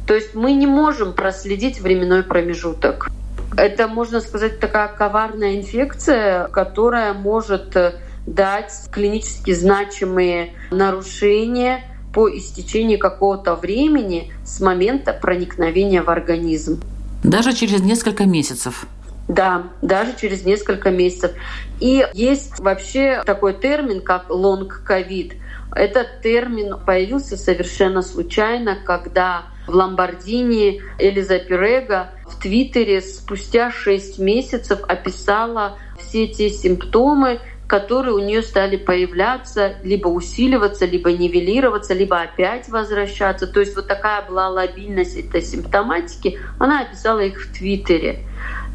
То 0.06 0.14
есть 0.14 0.34
мы 0.34 0.52
не 0.52 0.66
можем 0.66 1.12
проследить 1.12 1.80
временной 1.80 2.22
промежуток. 2.22 3.08
Это, 3.56 3.88
можно 3.88 4.20
сказать, 4.20 4.60
такая 4.60 4.88
коварная 4.88 5.56
инфекция, 5.56 6.48
которая 6.48 7.12
может 7.12 7.76
э, 7.76 7.94
дать 8.26 8.72
клинически 8.90 9.52
значимые 9.52 10.54
нарушения 10.70 11.84
по 12.14 12.28
истечении 12.28 12.96
какого-то 12.96 13.54
времени 13.54 14.32
с 14.44 14.60
момента 14.60 15.12
проникновения 15.12 16.02
в 16.02 16.10
организм. 16.10 16.80
Даже 17.22 17.52
через 17.52 17.80
несколько 17.80 18.24
месяцев. 18.24 18.86
Да, 19.28 19.68
даже 19.80 20.14
через 20.20 20.44
несколько 20.44 20.90
месяцев. 20.90 21.32
И 21.80 22.06
есть 22.12 22.58
вообще 22.58 23.22
такой 23.24 23.54
термин, 23.54 24.00
как 24.00 24.28
лонг-ковид. 24.28 25.34
Этот 25.74 26.20
термин 26.22 26.76
появился 26.84 27.36
совершенно 27.36 28.02
случайно, 28.02 28.76
когда 28.84 29.44
в 29.66 29.74
Ломбардии 29.74 30.82
Элиза 30.98 31.38
Перего 31.38 32.10
в 32.32 32.40
Твиттере 32.40 33.00
спустя 33.00 33.70
6 33.70 34.18
месяцев 34.18 34.80
описала 34.88 35.78
все 35.98 36.26
те 36.26 36.48
симптомы, 36.50 37.40
которые 37.66 38.14
у 38.14 38.18
нее 38.18 38.42
стали 38.42 38.76
появляться, 38.76 39.76
либо 39.82 40.08
усиливаться, 40.08 40.84
либо 40.84 41.12
нивелироваться, 41.12 41.94
либо 41.94 42.20
опять 42.20 42.68
возвращаться. 42.68 43.46
То 43.46 43.60
есть 43.60 43.76
вот 43.76 43.86
такая 43.86 44.22
была 44.22 44.48
лабильность 44.48 45.16
этой 45.16 45.42
симптоматики. 45.42 46.38
Она 46.58 46.80
описала 46.80 47.20
их 47.20 47.40
в 47.40 47.56
Твиттере. 47.56 48.24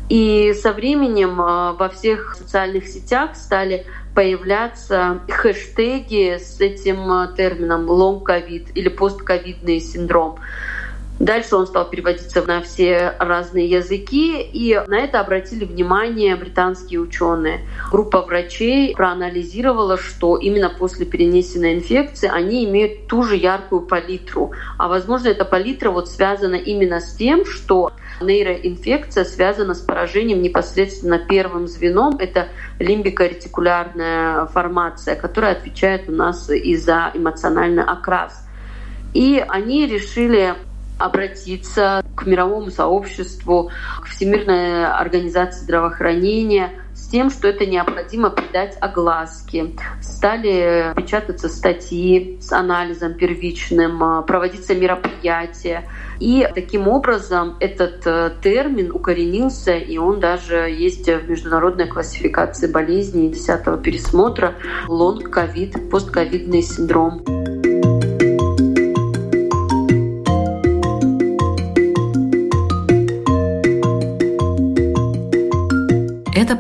И 0.09 0.53
со 0.53 0.71
временем 0.71 1.41
э, 1.41 1.73
во 1.73 1.89
всех 1.89 2.35
социальных 2.35 2.87
сетях 2.87 3.35
стали 3.35 3.85
появляться 4.15 5.19
хэштеги 5.29 6.37
с 6.37 6.61
этим 6.61 7.11
э, 7.11 7.35
термином 7.35 7.89
лонг-ковид 7.89 8.69
или 8.73 8.87
постковидный 8.87 9.81
синдром. 9.81 10.39
Дальше 11.19 11.55
он 11.55 11.65
стал 11.65 11.89
переводиться 11.89 12.43
на 12.43 12.61
все 12.61 13.15
разные 13.19 13.67
языки, 13.67 14.41
и 14.41 14.79
на 14.87 14.99
это 14.99 15.19
обратили 15.19 15.65
внимание 15.65 16.35
британские 16.35 16.99
ученые. 16.99 17.61
Группа 17.91 18.21
врачей 18.21 18.93
проанализировала, 18.93 19.97
что 19.97 20.37
именно 20.37 20.69
после 20.69 21.05
перенесенной 21.05 21.73
инфекции 21.73 22.29
они 22.31 22.65
имеют 22.65 23.07
ту 23.07 23.23
же 23.23 23.35
яркую 23.35 23.81
палитру. 23.81 24.51
А 24.77 24.87
возможно, 24.87 25.29
эта 25.29 25.43
палитра 25.43 25.89
вот 25.89 26.07
связана 26.07 26.55
именно 26.55 26.99
с 26.99 27.15
тем, 27.15 27.45
что 27.45 27.93
нейроинфекция 28.21 29.25
связана 29.25 29.73
с 29.73 29.79
поражением 29.79 30.41
непосредственно 30.41 31.17
первым 31.17 31.67
звеном. 31.67 32.17
Это 32.19 32.49
лимбико-ретикулярная 32.79 34.47
формация, 34.47 35.15
которая 35.15 35.53
отвечает 35.53 36.07
у 36.09 36.11
нас 36.11 36.49
и 36.49 36.75
за 36.75 37.11
эмоциональный 37.13 37.83
окрас. 37.83 38.47
И 39.13 39.43
они 39.47 39.87
решили 39.87 40.55
обратиться 40.97 42.03
к 42.15 42.25
мировому 42.25 42.71
сообществу, 42.71 43.71
к 44.01 44.07
Всемирной 44.07 44.85
организации 44.85 45.63
здравоохранения 45.63 46.71
с 46.97 47.09
тем, 47.09 47.29
что 47.29 47.47
это 47.47 47.65
необходимо 47.65 48.31
придать 48.31 48.75
огласке. 48.81 49.71
Стали 50.01 50.93
печататься 50.95 51.47
статьи 51.47 52.37
с 52.41 52.51
анализом 52.51 53.13
первичным, 53.13 54.23
проводиться 54.25 54.75
мероприятия. 54.75 55.87
И 56.19 56.47
таким 56.55 56.87
образом 56.87 57.55
этот 57.59 58.05
э, 58.07 58.31
термин 58.41 58.91
укоренился, 58.91 59.77
и 59.77 59.97
он 59.99 60.19
даже 60.19 60.55
есть 60.55 61.07
в 61.07 61.29
международной 61.29 61.87
классификации 61.87 62.65
болезней 62.65 63.29
10 63.29 63.81
пересмотра 63.83 64.55
лонг-ковид, 64.87 65.89
постковидный 65.91 66.63
синдром. 66.63 67.36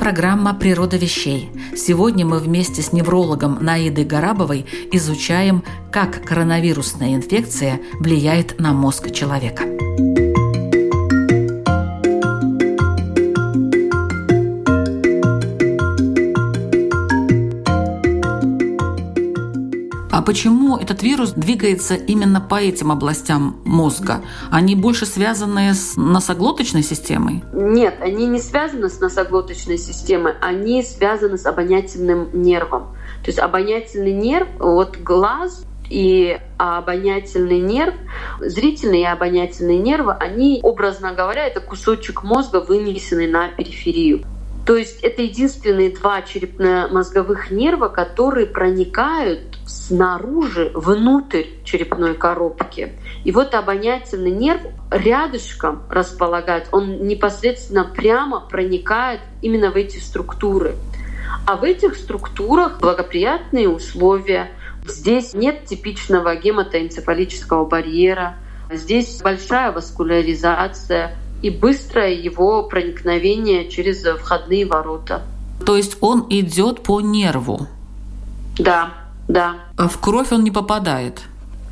Программа 0.07 0.53
«Природа 0.53 0.95
вещей». 0.95 1.51
Сегодня 1.75 2.25
мы 2.25 2.39
вместе 2.39 2.81
с 2.81 2.93
неврологом 2.93 3.57
Наидой 3.61 4.05
Гарабовой 4.05 4.65
изучаем, 4.93 5.65
как 5.91 6.23
коронавирусная 6.23 7.13
инфекция 7.13 7.81
влияет 7.99 8.57
на 8.57 8.71
мозг 8.71 9.11
человека. 9.11 9.65
Почему 20.27 20.75
этот 20.75 21.03
вирус 21.03 21.31
двигается 21.31 21.95
именно 21.95 22.41
по 22.41 22.55
этим 22.55 22.91
областям 22.91 23.61
мозга? 23.63 24.21
Они 24.51 24.75
больше 24.75 25.05
связаны 25.05 25.73
с 25.73 25.95
носоглоточной 25.95 26.83
системой? 26.83 27.43
Нет, 27.53 27.95
они 28.01 28.27
не 28.27 28.41
связаны 28.41 28.89
с 28.89 28.99
носоглоточной 28.99 29.77
системой, 29.77 30.33
они 30.41 30.83
связаны 30.83 31.37
с 31.37 31.45
обонятельным 31.45 32.27
нервом. 32.33 32.93
То 33.23 33.27
есть 33.27 33.39
обонятельный 33.39 34.11
нерв, 34.11 34.49
вот 34.59 34.97
глаз 34.97 35.65
и 35.89 36.37
обонятельный 36.57 37.61
нерв, 37.61 37.95
зрительные 38.41 39.03
и 39.03 39.05
обонятельные 39.05 39.79
нервы, 39.79 40.11
они, 40.11 40.59
образно 40.61 41.13
говоря, 41.13 41.47
это 41.47 41.61
кусочек 41.61 42.23
мозга, 42.23 42.59
вынесенный 42.59 43.27
на 43.27 43.47
периферию. 43.47 44.25
То 44.67 44.75
есть 44.75 44.99
это 45.01 45.21
единственные 45.21 45.91
два 45.91 46.21
черепно-мозговых 46.21 47.51
нерва, 47.51 47.87
которые 47.87 48.45
проникают 48.45 49.39
снаружи, 49.65 50.71
внутрь 50.73 51.45
черепной 51.63 52.15
коробки. 52.15 52.91
И 53.23 53.31
вот 53.31 53.55
обонятельный 53.55 54.31
нерв 54.31 54.61
рядышком 54.91 55.83
располагает, 55.89 56.67
он 56.73 57.07
непосредственно 57.07 57.85
прямо 57.85 58.41
проникает 58.41 59.21
именно 59.41 59.71
в 59.71 59.77
эти 59.77 59.99
структуры. 59.99 60.75
А 61.45 61.55
в 61.55 61.63
этих 61.63 61.95
структурах 61.95 62.81
благоприятные 62.81 63.69
условия. 63.69 64.51
Здесь 64.85 65.33
нет 65.33 65.63
типичного 65.63 66.35
гематоэнцефалического 66.35 67.63
барьера, 67.63 68.35
здесь 68.69 69.21
большая 69.21 69.71
васкуляризация– 69.71 71.15
и 71.41 71.49
быстрое 71.49 72.13
его 72.13 72.63
проникновение 72.63 73.69
через 73.69 74.03
входные 74.03 74.65
ворота. 74.65 75.23
То 75.65 75.75
есть 75.75 75.97
он 76.01 76.25
идет 76.29 76.81
по 76.81 77.01
нерву? 77.01 77.67
Да, 78.57 78.93
да. 79.27 79.55
А 79.77 79.87
в 79.87 79.99
кровь 79.99 80.31
он 80.31 80.43
не 80.43 80.51
попадает? 80.51 81.21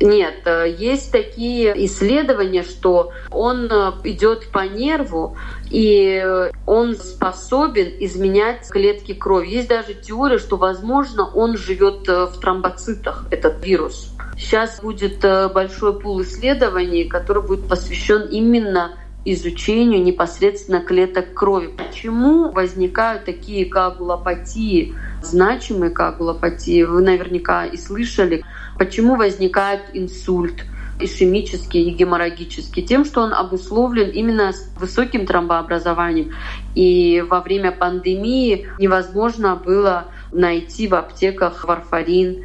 Нет, 0.00 0.42
э, 0.44 0.74
есть 0.78 1.10
такие 1.10 1.86
исследования, 1.86 2.62
что 2.62 3.12
он 3.30 3.68
э, 3.70 3.92
идет 4.04 4.48
по 4.52 4.66
нерву, 4.66 5.38
и 5.70 6.22
он 6.66 6.96
способен 6.96 7.92
изменять 8.00 8.68
клетки 8.68 9.14
крови. 9.14 9.48
Есть 9.48 9.68
даже 9.68 9.94
теория, 9.94 10.38
что, 10.38 10.56
возможно, 10.56 11.26
он 11.26 11.56
живет 11.56 12.06
э, 12.08 12.26
в 12.26 12.38
тромбоцитах, 12.40 13.24
этот 13.30 13.64
вирус. 13.64 14.12
Сейчас 14.36 14.80
будет 14.82 15.20
большой 15.54 15.98
пул 15.98 16.20
исследований, 16.20 17.04
который 17.04 17.42
будет 17.42 17.66
посвящен 17.66 18.28
именно 18.28 18.92
изучению 19.26 20.02
непосредственно 20.02 20.80
клеток 20.80 21.34
крови. 21.34 21.68
Почему 21.76 22.52
возникают 22.52 23.24
такие 23.24 23.66
коагулопатии, 23.66 24.94
значимые 25.22 25.90
коагулопатии? 25.90 26.84
Вы 26.84 27.02
наверняка 27.02 27.66
и 27.66 27.76
слышали. 27.76 28.44
Почему 28.78 29.16
возникает 29.16 29.82
инсульт? 29.92 30.64
ишемический 30.98 31.82
и 31.82 31.90
геморрагический, 31.90 32.82
тем, 32.82 33.04
что 33.04 33.20
он 33.20 33.34
обусловлен 33.34 34.08
именно 34.08 34.54
с 34.54 34.72
высоким 34.80 35.26
тромбообразованием. 35.26 36.32
И 36.74 37.22
во 37.28 37.42
время 37.42 37.70
пандемии 37.70 38.66
невозможно 38.78 39.56
было 39.56 40.06
найти 40.32 40.88
в 40.88 40.94
аптеках 40.94 41.64
варфарин, 41.64 42.44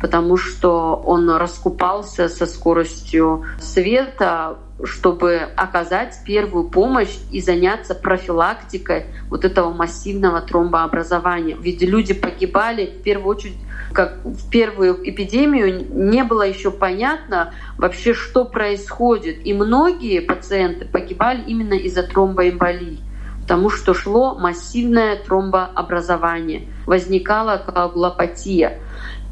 потому 0.00 0.36
что 0.36 0.96
он 1.06 1.30
раскупался 1.30 2.28
со 2.28 2.46
скоростью 2.46 3.44
света, 3.60 4.58
чтобы 4.84 5.48
оказать 5.56 6.18
первую 6.24 6.64
помощь 6.64 7.16
и 7.30 7.40
заняться 7.40 7.94
профилактикой 7.94 9.06
вот 9.28 9.44
этого 9.44 9.72
массивного 9.72 10.40
тромбообразования. 10.40 11.56
Ведь 11.56 11.82
люди 11.82 12.14
погибали 12.14 12.86
в 12.86 13.02
первую 13.02 13.36
очередь 13.36 13.56
как 13.92 14.24
в 14.24 14.48
первую 14.50 14.98
эпидемию 15.08 15.86
не 15.92 16.24
было 16.24 16.42
еще 16.42 16.70
понятно 16.70 17.52
вообще, 17.76 18.14
что 18.14 18.44
происходит. 18.44 19.46
И 19.46 19.52
многие 19.52 20.20
пациенты 20.20 20.86
погибали 20.86 21.42
именно 21.46 21.74
из-за 21.74 22.02
тромбоэмболии, 22.02 23.00
потому 23.42 23.70
что 23.70 23.94
шло 23.94 24.38
массивное 24.38 25.16
тромбообразование, 25.16 26.68
возникала 26.86 27.58
коагулопатия. 27.58 28.80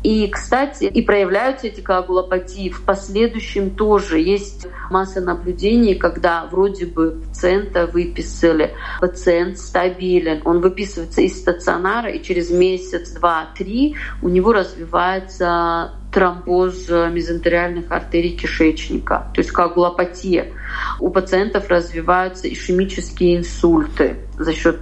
И, 0.02 0.28
кстати, 0.28 0.84
и 0.84 1.02
проявляются 1.02 1.66
эти 1.66 1.80
коагулопатии 1.80 2.70
в 2.70 2.82
последующем 2.82 3.70
тоже. 3.70 4.18
Есть 4.18 4.66
масса 4.90 5.20
наблюдений, 5.20 5.94
когда 5.94 6.46
вроде 6.46 6.86
бы 6.86 7.22
пациента 7.28 7.86
выписали, 7.86 8.74
пациент 9.00 9.58
стабилен, 9.58 10.40
он 10.44 10.60
выписывается 10.60 11.20
из 11.20 11.38
стационара, 11.38 12.10
и 12.10 12.22
через 12.22 12.50
месяц, 12.50 13.10
два, 13.10 13.48
три 13.56 13.96
у 14.22 14.28
него 14.28 14.52
развивается 14.52 15.92
тромбоз 16.12 16.88
мезентериальных 16.88 17.90
артерий 17.90 18.36
кишечника, 18.36 19.30
то 19.34 19.40
есть 19.40 19.52
коагулопатия. 19.52 20.52
У 20.98 21.10
пациентов 21.10 21.68
развиваются 21.68 22.52
ишемические 22.52 23.38
инсульты 23.38 24.16
за 24.38 24.52
счет 24.52 24.78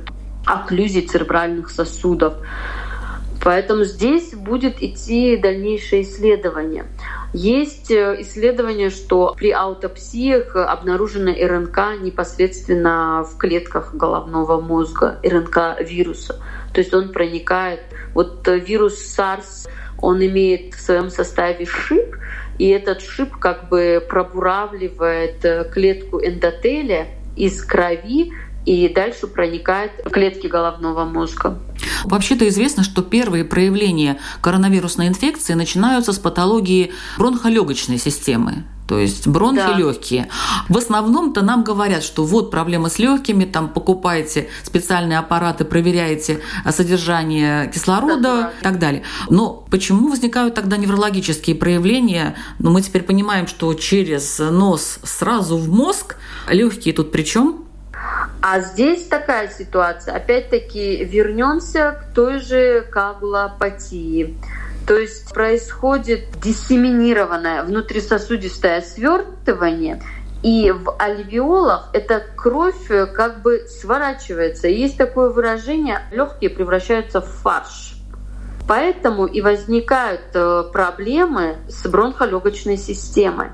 окклюзий 0.47 1.03
церебральных 1.03 1.71
сосудов. 1.71 2.35
Поэтому 3.43 3.85
здесь 3.85 4.35
будет 4.35 4.83
идти 4.83 5.37
дальнейшее 5.37 6.03
исследование. 6.03 6.87
Есть 7.33 7.91
э, 7.91 8.17
исследование, 8.21 8.91
что 8.91 9.35
при 9.37 9.53
аутопсиях 9.53 10.57
обнаружена 10.57 11.33
РНК 11.33 12.01
непосредственно 12.01 13.25
в 13.25 13.37
клетках 13.39 13.95
головного 13.95 14.61
мозга, 14.61 15.21
РНК 15.23 15.81
вируса. 15.81 16.41
То 16.73 16.81
есть 16.81 16.93
он 16.95 17.13
проникает. 17.13 17.81
Вот 18.15 18.47
э, 18.49 18.59
вирус 18.59 18.99
SARS, 19.17 19.69
он 20.01 20.25
имеет 20.25 20.75
в 20.75 20.81
своем 20.81 21.11
составе 21.11 21.67
шип, 21.67 22.17
и 22.59 22.69
этот 22.69 23.03
шип 23.03 23.37
как 23.37 23.69
бы 23.69 24.05
пробуравливает 24.09 25.45
э, 25.45 25.71
клетку 25.73 26.21
эндотелия 26.21 27.09
из 27.37 27.63
крови 27.63 28.33
и 28.67 28.89
дальше 28.89 29.27
проникает 29.27 29.93
в 30.05 30.11
клетки 30.11 30.47
головного 30.47 31.05
мозга. 31.05 31.59
Вообще-то 32.05 32.47
известно, 32.49 32.85
что 32.85 33.03
первые 33.03 33.45
проявления 33.45 34.19
коронавирусной 34.41 35.09
инфекции 35.09 35.55
начинаются 35.55 36.13
с 36.13 36.19
патологии 36.19 36.93
бронхолегочной 37.19 37.99
системы. 37.99 38.65
то 38.89 38.99
есть 38.99 39.27
бронхи 39.27 39.61
да. 39.61 39.75
легкие. 39.75 40.29
В 40.71 40.79
основном-то 40.79 41.43
нам 41.43 41.63
говорят, 41.63 42.03
что 42.03 42.25
вот 42.25 42.51
проблема 42.51 42.89
с 42.89 42.99
легкими, 42.99 43.45
там 43.45 43.69
покупаете 43.69 44.49
специальные 44.65 45.19
аппараты, 45.19 45.67
проверяете 45.67 46.41
содержание 46.71 47.71
кислорода 47.71 48.23
да, 48.23 48.53
и 48.59 48.63
так 48.63 48.79
далее. 48.79 49.03
Но 49.29 49.67
почему 49.71 50.09
возникают 50.09 50.55
тогда 50.55 50.79
неврологические 50.79 51.55
проявления? 51.55 52.35
Ну, 52.59 52.71
мы 52.71 52.81
теперь 52.81 53.03
понимаем, 53.03 53.47
что 53.47 53.75
через 53.75 54.39
нос 54.39 55.01
сразу 55.03 55.59
в 55.59 55.69
мозг, 55.69 56.17
легкие 56.49 56.95
тут 56.95 57.13
при 57.13 57.25
чем? 57.25 57.68
А 58.41 58.61
здесь 58.61 59.07
такая 59.07 59.49
ситуация. 59.49 60.15
Опять-таки 60.15 61.05
вернемся 61.05 62.01
к 62.01 62.15
той 62.15 62.41
же 62.41 62.83
коагулопатии. 62.83 64.37
То 64.87 64.97
есть 64.97 65.35
происходит 65.35 66.41
диссеминированное 66.41 67.63
внутрисосудистое 67.63 68.81
свертывание, 68.81 70.01
и 70.43 70.71
в 70.71 70.95
альвеолах 70.99 71.91
эта 71.93 72.23
кровь 72.37 72.91
э, 72.91 73.07
как 73.07 73.43
бы 73.43 73.67
сворачивается. 73.69 74.69
Есть 74.69 74.97
такое 74.97 75.31
выражение, 75.31 76.03
легкие 76.13 76.51
превращаются 76.51 77.21
в 77.21 77.27
фарш. 77.27 77.97
Поэтому 78.69 79.27
и 79.27 79.41
возникают 79.41 80.21
э, 80.35 80.65
проблемы 80.73 81.57
с 81.69 81.87
бронхолегочной 81.89 82.77
системой. 82.77 83.49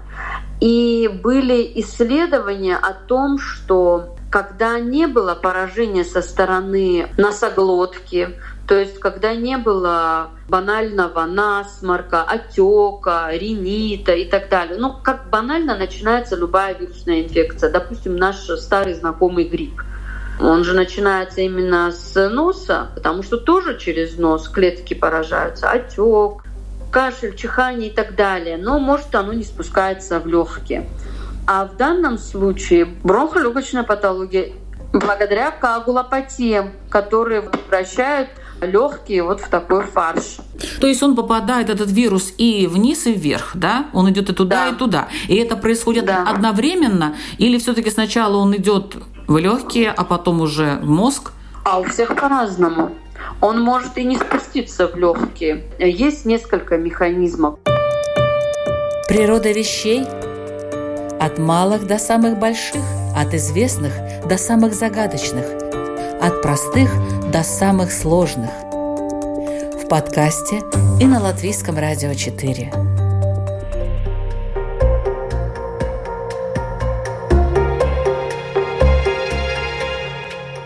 И 0.61 1.09
были 1.23 1.73
исследования 1.77 2.77
о 2.77 2.93
том, 2.93 3.39
что 3.39 4.14
когда 4.35 4.81
не 4.81 5.07
было 5.07 5.37
поражения 5.37 6.03
со 6.03 6.21
стороны 6.21 7.07
носоглотки, 7.17 8.31
то 8.67 8.77
есть 8.77 8.99
когда 8.99 9.33
не 9.37 9.57
было 9.59 10.31
банального 10.49 11.25
насморка, 11.25 12.25
отека, 12.25 13.29
ринита 13.31 14.11
и 14.11 14.29
так 14.29 14.49
далее. 14.49 14.77
Ну, 14.77 14.93
как 15.05 15.31
банально 15.31 15.79
начинается 15.79 16.35
любая 16.35 16.75
вирусная 16.75 17.23
инфекция. 17.23 17.71
Допустим, 17.71 18.17
наш 18.17 18.39
старый 18.59 18.95
знакомый 18.95 19.45
грипп. 19.45 19.81
Он 20.41 20.65
же 20.65 20.73
начинается 20.73 21.41
именно 21.41 21.93
с 21.93 22.29
носа, 22.29 22.89
потому 22.97 23.23
что 23.23 23.37
тоже 23.37 23.79
через 23.79 24.19
нос 24.19 24.49
клетки 24.49 24.95
поражаются. 24.95 25.71
Отек, 25.71 26.43
кашель, 26.91 27.37
чихание 27.37 27.89
и 27.89 27.95
так 27.95 28.17
далее. 28.17 28.57
Но 28.57 28.81
может 28.81 29.15
оно 29.15 29.33
не 29.33 29.45
спускается 29.45 30.19
в 30.19 30.27
легкие. 30.27 30.89
А 31.47 31.67
в 31.67 31.77
данном 31.77 32.19
случае 32.19 32.87
бронхолегочная 32.87 33.83
патология 33.83 34.53
благодаря 34.93 35.51
коагулопатиям, 35.51 36.71
которые 36.89 37.43
превращают 37.43 38.31
легкие 38.61 39.25
вот 39.25 39.41
в 39.41 39.49
такой 39.49 39.85
фарш. 39.85 40.39
То 40.81 40.87
есть 40.87 41.03
он 41.03 41.17
попадает, 41.17 41.69
этот 41.69 41.91
вирус, 41.91 42.33
и 42.39 42.67
вниз, 42.67 43.07
и 43.07 43.13
вверх, 43.13 43.53
да? 43.55 43.87
Он 43.93 44.09
идет 44.11 44.31
и 44.31 44.33
туда, 44.33 44.69
да. 44.69 44.69
и 44.69 44.79
туда. 44.79 45.09
И 45.29 45.37
это 45.37 45.57
происходит 45.57 46.07
да. 46.07 46.25
одновременно? 46.27 47.17
Или 47.39 47.59
все-таки 47.59 47.91
сначала 47.91 48.37
он 48.37 48.57
идет 48.57 48.97
в 49.27 49.37
легкие, 49.37 49.91
а 49.91 50.05
потом 50.05 50.41
уже 50.41 50.79
в 50.81 50.89
мозг? 50.89 51.33
А 51.65 51.81
у 51.81 51.85
всех 51.85 52.17
по-разному. 52.17 52.93
Он 53.41 53.61
может 53.61 53.99
и 53.99 54.05
не 54.05 54.17
спуститься 54.17 54.87
в 54.87 54.97
легкие. 54.97 55.65
Есть 55.79 56.25
несколько 56.25 56.79
механизмов. 56.79 57.59
Природа 59.09 59.51
вещей– 59.51 60.05
от 61.21 61.39
малых 61.39 61.87
до 61.87 61.99
самых 61.99 62.39
больших, 62.39 62.83
от 63.17 63.35
известных 63.35 63.93
до 64.27 64.37
самых 64.37 64.75
загадочных, 64.75 65.45
от 66.21 66.43
простых 66.43 66.91
до 67.31 67.43
самых 67.43 67.93
сложных. 67.93 68.51
В 68.51 69.89
подкасте 69.89 70.63
и 71.01 71.07
на 71.07 71.21
Латвийском 71.21 71.79
радио 71.79 72.15
4. 72.15 72.73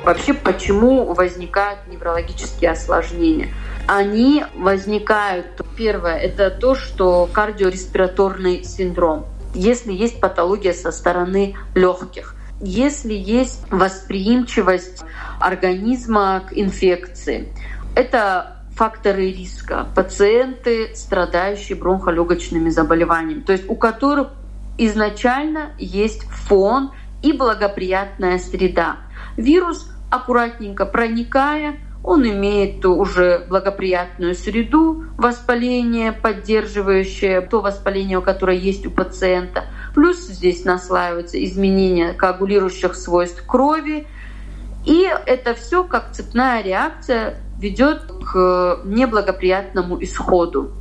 Вообще, 0.05 0.33
почему 0.33 1.13
возникают 1.13 1.81
неврологические 1.87 2.71
осложнения? 2.71 3.49
Они 3.87 4.45
возникают, 4.55 5.47
первое, 5.77 6.17
это 6.17 6.51
то, 6.51 6.75
что 6.75 7.29
кардиореспираторный 7.33 8.65
синдром– 8.65 9.27
если 9.55 9.93
есть 9.93 10.21
патология 10.21 10.73
со 10.73 10.93
стороны 10.93 11.57
легких, 11.75 12.35
если 12.61 13.15
есть 13.15 13.63
восприимчивость 13.71 15.05
организма 15.41 16.43
к 16.49 16.53
инфекции. 16.53 17.49
Это 17.95 18.59
факторы 18.75 19.31
риска. 19.33 19.87
Пациенты, 19.95 20.95
страдающие 20.95 21.77
бронхолегочными 21.77 22.71
заболеваниями, 22.71 23.41
то 23.41 23.53
есть 23.53 23.69
у 23.69 23.75
которых 23.75 24.29
изначально 24.77 25.73
есть 25.79 26.23
фон 26.29 26.93
и 27.23 27.33
благоприятная 27.33 28.39
среда. 28.39 28.99
Вирус, 29.37 29.91
аккуратненько 30.11 30.87
проникая, 30.87 31.77
он 32.09 32.27
имеет 32.27 32.83
уже 32.87 33.45
благоприятную 33.51 34.35
среду 34.35 35.05
воспаления, 35.19 36.13
поддерживающее 36.13 37.43
то 37.43 37.61
воспаление, 37.61 38.23
которое 38.23 38.57
есть 38.57 38.87
у 38.87 38.91
пациента. 38.91 39.67
Плюс 39.95 40.17
здесь 40.17 40.65
наслаиваются 40.65 41.43
изменения 41.45 42.15
коагулирующих 42.15 42.95
свойств 42.95 43.45
крови. 43.47 44.07
И 44.87 45.07
это 45.27 45.53
все 45.53 45.85
как 45.85 46.13
цепная 46.13 46.63
реакция 46.63 47.37
ведет 47.59 48.11
к 48.25 48.81
неблагоприятному 48.85 50.03
исходу. 50.03 50.73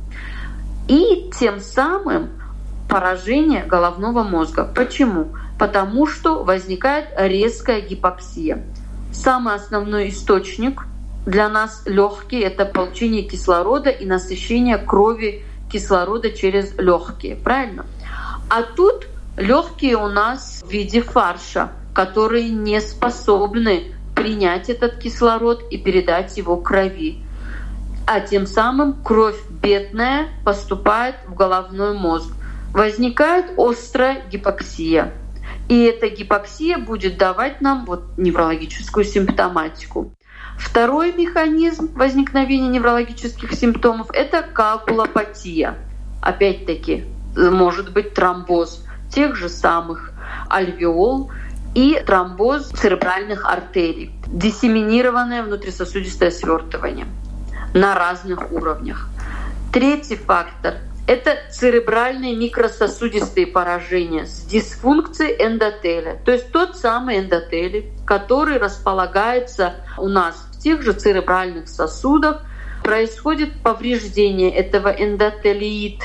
И 0.88 1.30
тем 1.38 1.60
самым 1.60 2.30
поражение 2.88 3.64
головного 3.64 4.22
мозга. 4.22 4.64
Почему? 4.64 5.36
Потому 5.58 6.06
что 6.06 6.42
возникает 6.42 7.08
резкая 7.18 7.82
гипоксия. 7.82 8.64
Самый 9.12 9.54
основной 9.54 10.08
источник 10.08 10.84
для 11.26 11.48
нас 11.48 11.82
легкие 11.86 12.42
это 12.42 12.64
получение 12.64 13.22
кислорода 13.22 13.90
и 13.90 14.06
насыщение 14.06 14.78
крови 14.78 15.44
кислорода 15.70 16.30
через 16.30 16.74
легкие, 16.78 17.36
правильно? 17.36 17.86
А 18.48 18.62
тут 18.62 19.06
легкие 19.36 19.96
у 19.96 20.08
нас 20.08 20.62
в 20.64 20.70
виде 20.70 21.02
фарша, 21.02 21.70
которые 21.94 22.48
не 22.48 22.80
способны 22.80 23.94
принять 24.14 24.68
этот 24.68 24.98
кислород 24.98 25.62
и 25.70 25.78
передать 25.78 26.36
его 26.36 26.56
крови. 26.56 27.22
А 28.06 28.20
тем 28.20 28.46
самым 28.46 29.02
кровь 29.02 29.38
бедная 29.50 30.28
поступает 30.44 31.16
в 31.26 31.34
головной 31.34 31.92
мозг. 31.92 32.32
Возникает 32.72 33.52
острая 33.58 34.22
гипоксия. 34.30 35.12
И 35.68 35.84
эта 35.84 36.08
гипоксия 36.08 36.78
будет 36.78 37.18
давать 37.18 37.60
нам 37.60 37.84
вот 37.84 38.16
неврологическую 38.16 39.04
симптоматику. 39.04 40.14
Второй 40.58 41.12
механизм 41.12 41.90
возникновения 41.94 42.68
неврологических 42.68 43.52
симптомов– 43.52 44.10
это 44.12 44.42
коагулопатия. 44.42 45.76
Опять-таки, 46.20 47.04
может 47.36 47.92
быть 47.92 48.12
тромбоз 48.12 48.84
тех 49.10 49.36
же 49.36 49.48
самых 49.48 50.12
альвеол 50.50 51.30
и 51.74 52.02
тромбоз 52.04 52.68
церебральных 52.70 53.46
артерий, 53.46 54.10
диссеминированное 54.26 55.44
внутрисосудистое 55.44 56.30
свертывание 56.30 57.06
на 57.72 57.94
разных 57.94 58.50
уровнях. 58.50 59.08
Третий 59.72 60.16
фактор– 60.16 60.74
это 61.06 61.36
церебральные 61.50 62.36
микрососудистые 62.36 63.46
поражения 63.46 64.26
с 64.26 64.42
дисфункцией 64.42 65.36
эндотеля, 65.38 66.20
то 66.24 66.32
есть 66.32 66.50
тот 66.50 66.76
самый 66.76 67.20
эндотелий, 67.20 67.92
который 68.04 68.58
располагается 68.58 69.74
у 69.96 70.08
нас 70.08 70.47
в 70.58 70.62
тех 70.62 70.82
же 70.82 70.92
церебральных 70.92 71.68
сосудах 71.68 72.42
происходит 72.82 73.52
повреждение 73.62 74.50
этого 74.50 74.88
эндотелиит 74.88 76.02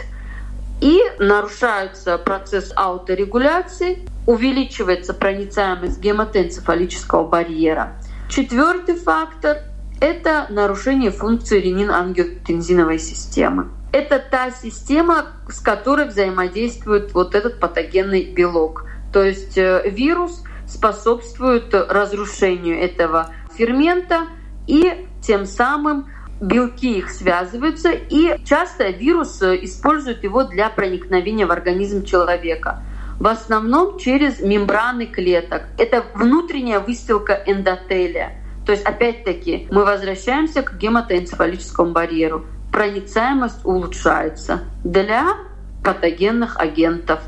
и 0.80 1.02
нарушается 1.18 2.18
процесс 2.20 2.72
ауторегуляции, 2.76 4.08
увеличивается 4.28 5.13
проницаемость 5.13 6.00
гематоэнцефалического 6.00 7.28
барьера. 7.28 7.94
Четвертый 8.30 8.96
фактор– 8.96 9.58
это 10.02 10.46
нарушение 10.50 11.12
функции 11.12 11.60
ренин-ангиотензиновой 11.60 13.00
системы. 13.00 13.70
Это 13.92 14.20
та 14.20 14.52
система, 14.52 15.28
с 15.50 15.60
которой 15.60 16.08
взаимодействует 16.08 17.13
вот 17.13 17.34
этот 17.34 17.60
патогенный 17.60 18.26
белок. 18.26 18.86
То 19.12 19.24
есть 19.24 19.58
э, 19.58 19.89
вирус 19.89 20.44
способствует 20.68 21.74
разрушению 21.74 22.80
этого 22.80 23.34
фермента– 23.56 24.28
и 24.67 25.08
тем 25.21 25.45
самым 25.45 26.08
белки 26.41 26.97
их 26.97 27.10
связываются, 27.10 27.91
и 27.91 28.38
часто 28.45 28.89
вирус 28.89 29.41
э, 29.41 29.58
использует 29.63 30.23
его 30.23 30.43
для 30.43 30.69
проникновения 30.69 31.45
в 31.45 31.52
организм 31.52 32.04
человека. 32.04 32.84
В 33.19 33.28
основном 33.28 33.99
через 33.99 34.41
мембраны 34.41 35.06
клеток. 35.06 35.63
Это 35.78 36.04
внутренняя 36.13 36.80
выстилка 36.80 37.41
эндотелия. 37.45 38.39
То 38.65 38.71
есть, 38.71 38.84
опять-таки, 38.84 39.67
мы 39.71 39.86
возвращаемся 39.86 40.63
к 40.63 40.78
гематоэнцефалическому 40.78 41.91
барьеру. 41.91 42.45
Проницаемость 42.71 43.63
улучшается 43.65 44.62
для 44.84 45.36
патогенных 45.84 46.58
агентов. 46.60 47.21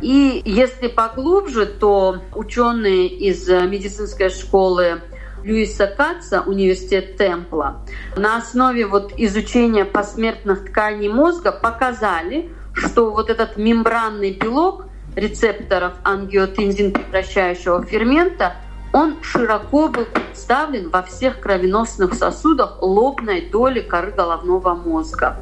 И 0.00 0.42
если 0.44 0.88
поглубже, 0.88 1.66
то 1.66 2.22
ученые 2.34 3.06
из 3.06 3.48
медицинской 3.48 4.28
школы 4.28 5.00
Льюиса 5.46 5.86
Катца, 5.86 6.42
университет 6.44 7.16
Темпла, 7.16 7.76
на 8.16 8.36
основе 8.36 8.84
вот 8.84 9.12
изучения 9.16 9.84
посмертных 9.84 10.64
тканей 10.64 11.08
мозга 11.08 11.52
показали, 11.52 12.50
что 12.72 13.12
вот 13.12 13.30
этот 13.30 13.56
мембранный 13.56 14.32
белок 14.32 14.86
рецепторов 15.14 15.92
ангиотензин 16.02 16.90
прекращающего 16.90 17.84
фермента, 17.84 18.56
он 18.92 19.22
широко 19.22 19.86
был 19.86 20.06
представлен 20.06 20.90
во 20.90 21.02
всех 21.02 21.38
кровеносных 21.38 22.14
сосудах 22.14 22.82
лобной 22.82 23.42
доли 23.42 23.82
коры 23.82 24.10
головного 24.10 24.74
мозга. 24.74 25.36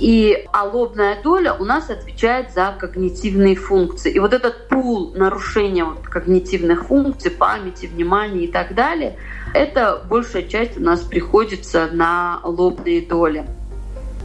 И 0.00 0.46
а 0.50 0.64
лобная 0.64 1.22
доля 1.22 1.52
у 1.52 1.64
нас 1.66 1.90
отвечает 1.90 2.52
за 2.52 2.74
когнитивные 2.78 3.54
функции. 3.54 4.10
И 4.10 4.18
вот 4.18 4.32
этот 4.32 4.66
пул 4.68 5.12
нарушения 5.14 5.84
вот 5.84 6.08
когнитивных 6.08 6.86
функций, 6.86 7.30
памяти, 7.30 7.84
внимания 7.84 8.44
и 8.44 8.48
так 8.50 8.74
далее, 8.74 9.18
это 9.52 10.02
большая 10.08 10.44
часть 10.44 10.78
у 10.78 10.80
нас 10.80 11.02
приходится 11.02 11.90
на 11.92 12.40
лобные 12.42 13.02
доли. 13.02 13.44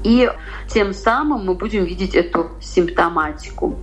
И 0.06 0.32
тем 0.70 0.94
самым 0.94 1.46
мы 1.46 1.56
будем 1.56 1.84
видеть 1.84 2.16
эту 2.16 2.52
симптоматику. 2.62 3.78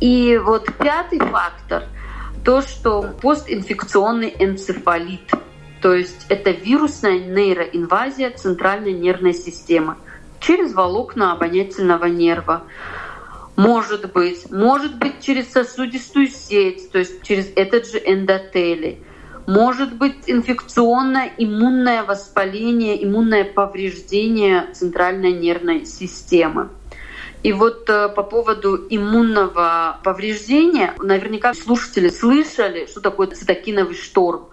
И 0.00 0.40
вот 0.42 0.66
пятый 0.78 1.20
фактор– 1.20 1.84
то, 2.44 2.62
что 2.62 3.02
постинфекционный 3.20 4.34
энцефалит, 4.38 5.30
то 5.82 5.92
есть 5.92 6.26
это 6.28 6.50
вирусная 6.50 7.18
нейроинвазия 7.20 8.30
центральной 8.30 8.92
нервной 8.92 9.34
системы– 9.34 9.94
через 10.40 10.74
волокна 10.74 11.32
обонятельного 11.32 12.06
нерва. 12.06 12.62
Может 13.56 14.12
быть, 14.12 14.50
может 14.50 14.96
быть 14.98 15.20
через 15.20 15.50
сосудистую 15.50 16.28
сеть, 16.28 16.92
то 16.92 16.98
есть 16.98 17.22
через 17.22 17.50
этот 17.56 17.90
же 17.90 17.98
эндотелий. 17.98 18.98
Может 19.46 19.94
быть 19.94 20.16
инфекционное 20.26 21.32
иммунное 21.38 22.04
воспаление, 22.04 23.02
иммунное 23.02 23.44
повреждение 23.44 24.68
центральной 24.74 25.32
нервной 25.32 25.86
системы. 25.86 26.68
И 27.42 27.52
вот 27.52 27.88
э, 27.88 28.08
по 28.08 28.22
поводу 28.22 28.76
иммунного 28.90 30.00
повреждения, 30.02 30.94
наверняка 30.98 31.54
слушатели 31.54 32.08
слышали, 32.08 32.86
что 32.86 33.00
такое 33.00 33.28
цитокиновый 33.28 33.94
шторм. 33.94 34.48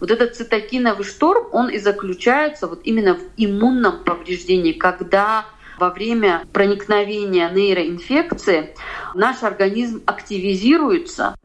Вот 0.00 0.10
этот 0.10 0.34
цитокиновый 0.34 1.04
шторм, 1.04 1.48
он 1.52 1.68
и 1.68 1.78
заключается 1.78 2.66
вот 2.66 2.80
именно 2.84 3.14
в 3.14 3.20
иммунном 3.36 4.02
повреждении, 4.02 4.72
когда 4.72 5.44
во 5.78 5.90
время 5.90 6.46
проникновения 6.52 7.50
нейроинфекции 7.50 8.74
наш 9.14 9.42
организм 9.42 10.02
активизируется 10.06 11.36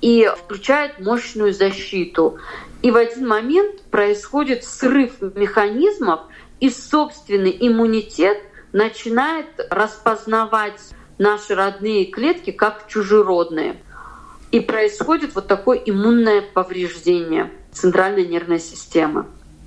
и 0.00 0.28
включает 0.36 0.98
мощную 0.98 1.52
защиту. 1.52 2.38
И 2.82 2.90
в 2.90 2.96
один 2.96 3.28
момент 3.28 3.82
происходит 3.90 4.64
срыв 4.64 5.20
механизмов, 5.20 6.22
и 6.58 6.68
собственный 6.68 7.56
иммунитет 7.60 8.38
начинает 8.72 9.46
распознавать 9.70 10.80
наши 11.18 11.54
родные 11.54 12.06
клетки 12.06 12.50
как 12.50 12.86
чужеродные. 12.88 13.76
И 14.50 14.60
происходит 14.60 15.34
вот 15.34 15.46
такое 15.46 15.78
иммунное 15.78 16.42
повреждение 16.42 17.50
центральной 17.72 18.26
нервной 18.26 18.60
системы. 18.60 19.26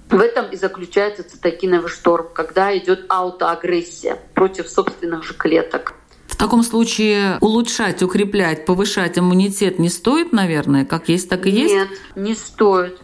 В 0.09 0.19
этом 0.19 0.45
и 0.51 0.55
заключается 0.55 1.23
цитокиновый 1.23 1.89
шторм, 1.89 2.27
когда 2.33 2.75
идет 2.77 3.05
аутоагрессия 3.09 4.19
против 4.35 4.69
собственных 4.69 5.23
же 5.23 5.33
клеток. 5.33 5.95
В 6.27 6.35
таком 6.35 6.63
случае 6.63 7.37
улучшать, 7.41 8.03
укреплять, 8.03 8.65
повышать 8.65 9.17
иммунитет 9.17 9.79
не 9.79 9.89
стоит, 9.89 10.33
наверное, 10.33 10.85
как 10.85 11.09
есть, 11.09 11.29
так 11.29 11.45
и 11.45 11.49
есть? 11.49 11.73
Нет, 11.73 11.89
не 12.15 12.35
стоит. 12.35 12.99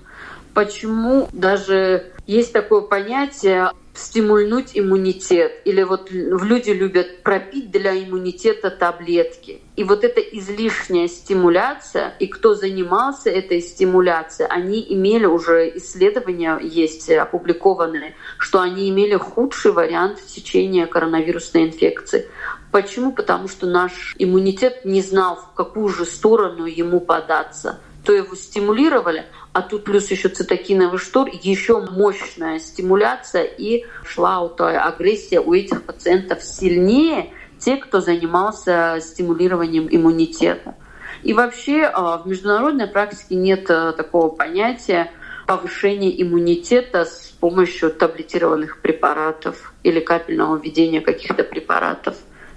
Почему 0.54 1.30
даже 1.32 2.12
есть 2.28 2.54
такое 2.54 2.82
понятие 2.82 3.72
стимульнуть 4.00 4.72
иммунитет. 4.74 5.62
Или 5.66 5.84
вот 5.84 6.10
люди 6.12 6.72
любят 6.72 7.22
пропить 7.24 7.72
для 7.72 7.98
иммунитета 8.02 8.72
таблетки. 8.72 9.62
И 9.76 9.84
вот 9.84 10.04
эта 10.04 10.22
излишняя 10.22 11.08
стимуляция, 11.08 12.14
и 12.20 12.28
кто 12.28 12.54
занимался 12.54 13.30
этой 13.30 13.62
стимуляцией, 13.62 14.50
они 14.50 14.86
имели 14.90 15.26
уже 15.26 15.70
исследования 15.78 16.60
есть 16.62 17.10
опубликованные, 17.10 18.16
что 18.38 18.62
они 18.62 18.90
имели 18.90 19.16
худший 19.16 19.72
вариант 19.72 20.20
течения 20.26 20.86
коронавирусной 20.86 21.66
инфекции. 21.66 22.28
Почему? 22.72 23.12
Потому 23.12 23.48
что 23.48 23.68
наш 23.68 24.16
иммунитет 24.18 24.86
не 24.86 25.02
знал, 25.02 25.36
в 25.38 25.56
какую 25.56 25.90
же 25.90 26.06
сторону 26.06 26.66
ему 26.66 27.00
податься. 27.00 27.80
То 28.10 28.16
его 28.16 28.34
стимулировали, 28.34 29.28
а 29.54 29.62
тут 29.62 29.84
плюс 29.84 30.10
еще 30.10 30.30
цитокиновый 30.30 30.98
штор, 30.98 31.30
еще 31.44 31.80
мощная 31.80 32.58
стимуляция, 32.58 33.44
и 33.44 33.86
шла 34.04 34.38
аутоагрессия 34.38 35.40
у 35.40 35.54
этих 35.54 35.84
пациентов 35.84 36.42
сильнее, 36.42 37.32
те, 37.60 37.78
кто 37.78 38.02
занимался 38.02 38.98
стимулированием 39.00 39.88
иммунитета. 39.92 40.74
И 41.22 41.34
вообще 41.34 41.84
а, 41.84 42.18
в 42.18 42.26
международной 42.26 42.88
практике 42.88 43.36
нет 43.36 43.70
а, 43.70 43.92
такого 43.92 44.30
понятия 44.30 45.12
повышения 45.46 46.20
иммунитета 46.20 47.06
с 47.06 47.32
помощью 47.40 47.92
таблетированных 47.92 48.82
препаратов 48.82 49.72
или 49.84 50.00
капельного 50.00 50.58
введения 50.58 51.02
каких-то 51.02 51.44
препаратов. 51.44 52.16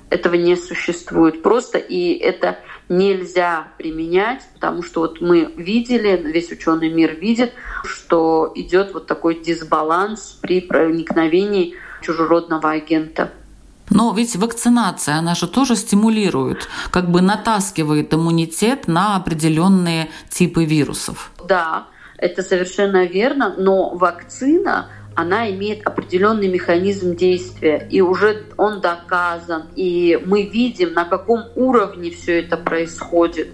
Этого 0.08 0.34
не 0.34 0.56
существует 0.56 1.42
просто, 1.42 1.76
и 1.76 2.14
это 2.14 2.58
нельзя 2.96 3.68
применять, 3.78 4.42
потому 4.54 4.82
что 4.82 5.00
вот 5.00 5.20
мы 5.20 5.52
видели, 5.56 6.16
весь 6.24 6.50
ученый 6.52 6.90
мир 6.90 7.14
видит, 7.14 7.52
что 7.84 8.52
идет 8.54 8.94
вот 8.94 9.06
такой 9.06 9.40
дисбаланс 9.42 10.38
при 10.40 10.60
проникновении 10.60 11.74
чужеродного 12.02 12.70
агента. 12.70 13.30
Но 13.90 14.12
ведь 14.12 14.36
вакцинация, 14.36 15.16
она 15.16 15.34
же 15.34 15.46
тоже 15.46 15.76
стимулирует, 15.76 16.68
как 16.90 17.10
бы 17.10 17.20
натаскивает 17.20 18.14
иммунитет 18.14 18.88
на 18.88 19.16
определенные 19.16 20.08
типы 20.30 20.64
вирусов. 20.64 21.30
Да, 21.46 21.86
это 22.16 22.42
совершенно 22.42 23.04
верно, 23.04 23.54
но 23.58 23.90
вакцина 23.90 24.88
она 25.14 25.50
имеет 25.50 25.86
определенный 25.86 26.48
механизм 26.48 27.14
действия, 27.14 27.86
и 27.90 28.00
уже 28.00 28.44
он 28.56 28.80
доказан, 28.80 29.64
и 29.76 30.20
мы 30.24 30.42
видим, 30.42 30.92
на 30.92 31.04
каком 31.04 31.44
уровне 31.54 32.10
все 32.10 32.40
это 32.40 32.56
происходит. 32.56 33.48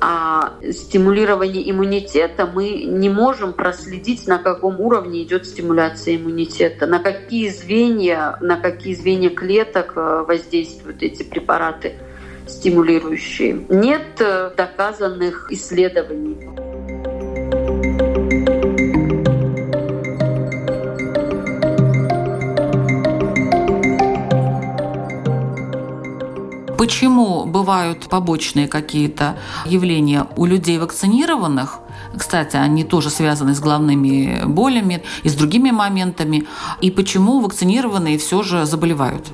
А 0.00 0.54
стимулирование 0.70 1.70
иммунитета 1.70 2.46
мы 2.46 2.82
не 2.84 3.08
можем 3.08 3.52
проследить, 3.52 4.26
на 4.26 4.38
каком 4.38 4.80
уровне 4.80 5.22
идет 5.22 5.46
стимуляция 5.46 6.16
иммунитета, 6.16 6.86
на 6.86 6.98
какие 6.98 7.48
звенья, 7.48 8.36
на 8.40 8.56
какие 8.56 8.94
звенья 8.94 9.30
клеток 9.30 9.92
э, 9.96 10.24
воздействуют 10.26 11.02
эти 11.02 11.22
препараты 11.22 11.94
стимулирующие. 12.46 13.64
Нет 13.68 14.20
э, 14.20 14.50
доказанных 14.56 15.50
исследований. 15.50 16.63
Почему 26.84 27.46
бывают 27.46 28.10
побочные 28.10 28.68
какие-то 28.68 29.38
явления 29.64 30.26
у 30.36 30.44
людей 30.44 30.76
вакцинированных? 30.76 31.78
Кстати, 32.14 32.56
они 32.56 32.84
тоже 32.84 33.08
связаны 33.08 33.54
с 33.54 33.60
головными 33.60 34.42
болями 34.44 35.02
и 35.22 35.30
с 35.30 35.34
другими 35.34 35.70
моментами. 35.70 36.46
И 36.82 36.90
почему 36.90 37.40
вакцинированные 37.40 38.18
все 38.18 38.42
же 38.42 38.66
заболевают? 38.66 39.28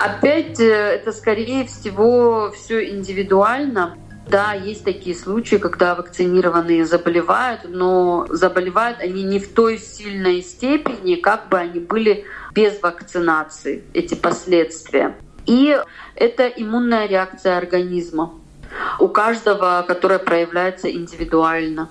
Опять 0.00 0.58
э, 0.58 0.64
это 0.64 1.12
скорее 1.12 1.64
всего 1.64 2.50
все 2.50 2.90
индивидуально. 2.90 3.96
Да, 4.28 4.54
есть 4.54 4.82
такие 4.82 5.14
случаи, 5.14 5.56
когда 5.56 5.94
вакцинированные 5.94 6.84
заболевают, 6.84 7.66
но 7.68 8.26
заболевают 8.30 8.98
они 8.98 9.22
не 9.22 9.38
в 9.38 9.54
той 9.54 9.78
сильной 9.78 10.42
степени, 10.42 11.14
как 11.14 11.50
бы 11.50 11.58
они 11.58 11.78
были 11.78 12.24
без 12.52 12.82
вакцинации, 12.82 13.84
эти 13.94 14.16
последствия. 14.16 15.14
И 15.46 15.78
это 16.14 16.46
иммунная 16.46 17.06
реакция 17.06 17.56
организма 17.56 18.32
у 18.98 19.08
каждого, 19.08 19.84
которая 19.86 20.18
проявляется 20.18 20.90
индивидуально. 20.90 21.88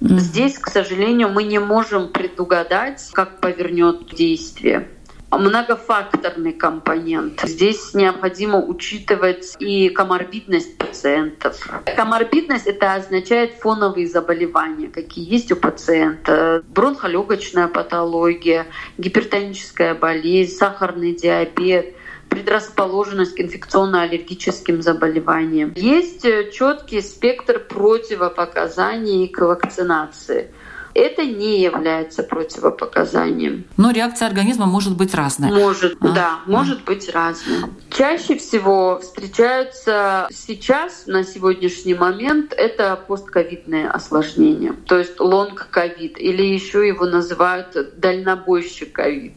Здесь, 0.00 0.58
к 0.58 0.68
сожалению, 0.68 1.30
мы 1.30 1.44
не 1.44 1.58
можем 1.58 2.08
предугадать, 2.08 3.08
как 3.12 3.40
повернет 3.40 4.14
действие. 4.14 4.88
Многофакторный 5.30 6.52
компонент. 6.52 7.40
Здесь 7.42 7.94
необходимо 7.94 8.58
учитывать 8.58 9.56
и 9.58 9.88
коморбидность 9.88 10.78
пациентов. 10.78 11.58
Коморбидность 11.96 12.66
это 12.66 12.94
означает 12.94 13.54
фоновые 13.54 14.06
заболевания, 14.06 14.86
какие 14.86 15.28
есть 15.28 15.50
у 15.50 15.56
пациента. 15.56 16.62
Бронхолегочная 16.68 17.66
патология, 17.66 18.66
гипертоническая 18.98 19.94
болезнь, 19.94 20.54
сахарный 20.56 21.14
диабет– 21.14 21.94
предрасположенность 22.28 23.34
к 23.34 23.40
инфекционно-аллергическим 23.40 24.82
заболеваниям. 24.82 25.72
Есть 25.76 26.24
э, 26.24 26.50
четкий 26.50 27.00
спектр 27.00 27.58
противопоказаний 27.60 29.28
к 29.28 29.40
вакцинации– 29.40 30.50
это 30.96 31.24
не 31.24 31.60
является 31.60 32.22
противопоказанием. 32.22 33.64
Но 33.76 33.90
реакция 33.90 34.28
организма 34.28 34.64
может 34.64 34.96
быть 34.96 35.14
разная. 35.14 35.52
Может, 35.52 35.96
а? 36.00 36.08
да, 36.08 36.40
а. 36.46 36.50
может 36.50 36.84
быть 36.84 37.10
разная. 37.12 37.68
Чаще 37.90 38.38
всего 38.38 38.98
встречаются 39.00 40.26
сейчас, 40.32 41.06
на 41.06 41.22
сегодняшний 41.22 41.94
момент, 41.94 42.54
это 42.56 42.96
постковидные 42.96 43.88
осложнения, 43.88 44.74
то 44.86 44.98
есть 44.98 45.20
лонг-ковид, 45.20 46.16
или 46.18 46.42
еще 46.42 46.86
его 46.86 47.04
называют 47.04 47.76
дальнобойщик 47.98 48.92
ковид, 48.92 49.34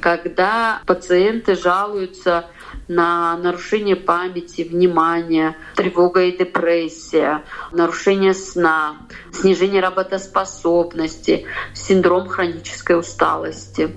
когда 0.00 0.82
пациенты 0.86 1.54
жалуются 1.54 2.46
на 2.88 3.36
нарушение 3.36 3.96
памяти, 3.96 4.62
внимания, 4.62 5.56
тревога 5.76 6.24
и 6.24 6.36
депрессия, 6.36 7.44
нарушение 7.72 8.34
сна, 8.34 8.96
снижение 9.32 9.80
работоспособности, 9.80 11.46
синдром 11.74 12.28
хронической 12.28 12.98
усталости. 12.98 13.94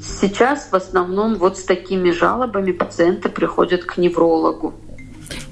Сейчас 0.00 0.70
в 0.70 0.74
основном 0.74 1.36
вот 1.36 1.58
с 1.58 1.64
такими 1.64 2.10
жалобами 2.10 2.72
пациенты 2.72 3.28
приходят 3.28 3.84
к 3.84 3.96
неврологу. 3.96 4.74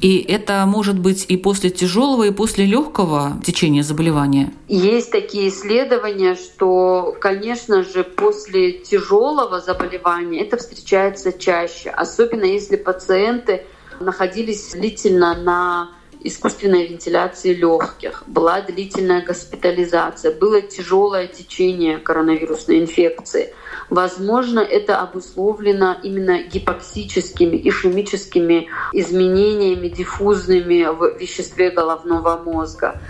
И 0.01 0.19
это 0.19 0.65
может 0.67 0.99
быть 0.99 1.25
и 1.29 1.37
после 1.37 1.71
тяжелого, 1.71 2.25
и 2.25 2.31
после 2.31 2.67
легкого 2.67 3.41
течения 3.45 3.83
заболевания. 3.83 4.53
Есть 4.69 5.11
такие 5.11 5.49
исследования, 5.49 6.35
что, 6.35 7.17
конечно 7.21 7.83
же, 7.83 8.05
после 8.05 8.73
тяжелого 8.73 9.61
заболевания 9.61 10.41
это 10.41 10.57
встречается 10.57 11.33
чаще, 11.33 11.91
особенно 11.91 12.45
если 12.45 12.77
пациенты 12.77 13.65
находились 14.01 14.73
длительно 14.73 15.35
на 15.35 15.91
искусственной 16.25 16.87
вентиляции 16.87 17.55
легких, 17.55 18.25
была 18.27 18.63
длительная 18.63 19.25
госпитализация, 19.25 20.35
было 20.35 20.63
тяжелое 20.63 21.29
течение 21.29 21.99
коронавирусной 21.99 22.81
инфекции. 22.81 23.55
Возможно, 23.91 24.61
это 24.61 24.99
обусловлено 25.01 25.97
именно 26.03 26.43
гипоксическими, 26.43 27.61
ишемическими 27.69 28.69
изменениями 28.93 29.89
диффузными 29.89 30.85
в 30.85 31.19
веществе 31.19 31.71
головного 31.71 32.43
мозга. 32.43 33.01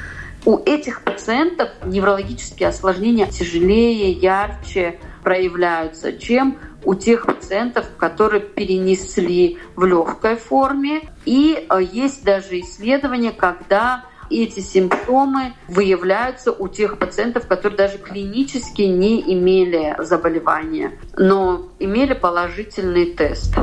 У 0.45 0.59
этих 0.59 1.03
пациентов 1.03 1.71
неврологические 1.87 2.69
осложнения 2.69 3.27
тяжелее, 3.27 4.11
ярче 4.11 4.99
проявляются, 5.23 6.13
чем 6.13 6.59
у 6.85 6.95
тех 6.95 7.27
пациентов, 7.27 7.87
которые 7.99 8.41
перенесли 8.41 9.59
в 9.77 9.85
легкой 9.85 10.37
форме. 10.37 11.03
И 11.25 11.67
э, 11.69 11.83
есть 11.83 12.25
даже 12.25 12.61
исследования, 12.61 13.33
когда 13.33 14.05
эти 14.31 14.61
симптомы 14.61 15.55
выявляются 15.69 16.53
у 16.53 16.69
тех 16.69 16.99
пациентов, 16.99 17.47
которые 17.47 17.77
даже 17.77 17.99
клинически 17.99 18.83
не 18.83 19.21
имели 19.21 19.95
заболевания, 19.99 20.99
но 21.17 21.69
имели 21.79 22.15
положительный 22.15 23.07
тест. 23.07 23.55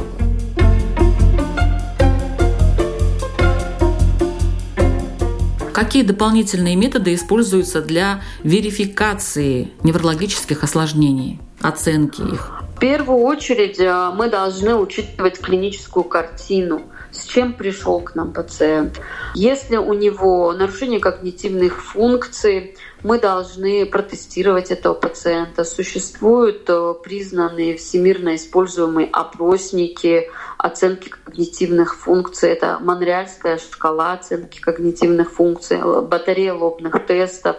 Какие 5.73 6.03
дополнительные 6.03 6.75
методы 6.75 7.13
используются 7.15 7.81
для 7.81 8.21
верификации 8.43 9.71
неврологических 9.83 10.63
осложнений, 10.63 11.39
оценки 11.59 12.21
их? 12.21 12.60
Первую 12.81 13.19
очередь 13.19 13.79
э, 13.79 14.09
мы 14.15 14.27
должны 14.27 14.75
учитывать 14.75 15.39
клиническую 15.39 16.03
картину– 16.03 16.81
с 17.11 17.25
чем 17.25 17.53
пришел 17.53 17.99
к 17.99 18.15
нам 18.15 18.33
пациент. 18.33 18.99
Если 19.35 19.75
у 19.75 19.93
него 19.93 20.53
нарушение 20.53 20.99
когнитивных 20.99 21.83
функций, 21.83 22.77
мы 23.03 23.19
должны 23.19 23.85
протестировать 23.85 24.71
этого 24.71 24.93
пациента. 24.93 25.63
Существуют 25.63 26.69
э, 26.69 26.93
признанные 27.03 27.77
всемирно 27.77 28.35
используемые 28.35 29.09
опросники 29.11 30.29
оценки 30.57 31.09
когнитивных 31.09 31.95
функций. 31.97 32.49
Это 32.49 32.79
Монреальская 32.79 33.57
шкала 33.57 34.13
оценки 34.13 34.59
когнитивных 34.61 35.31
функций, 35.31 35.79
батарея 35.81 36.53
лобных 36.53 37.05
тестов. 37.05 37.57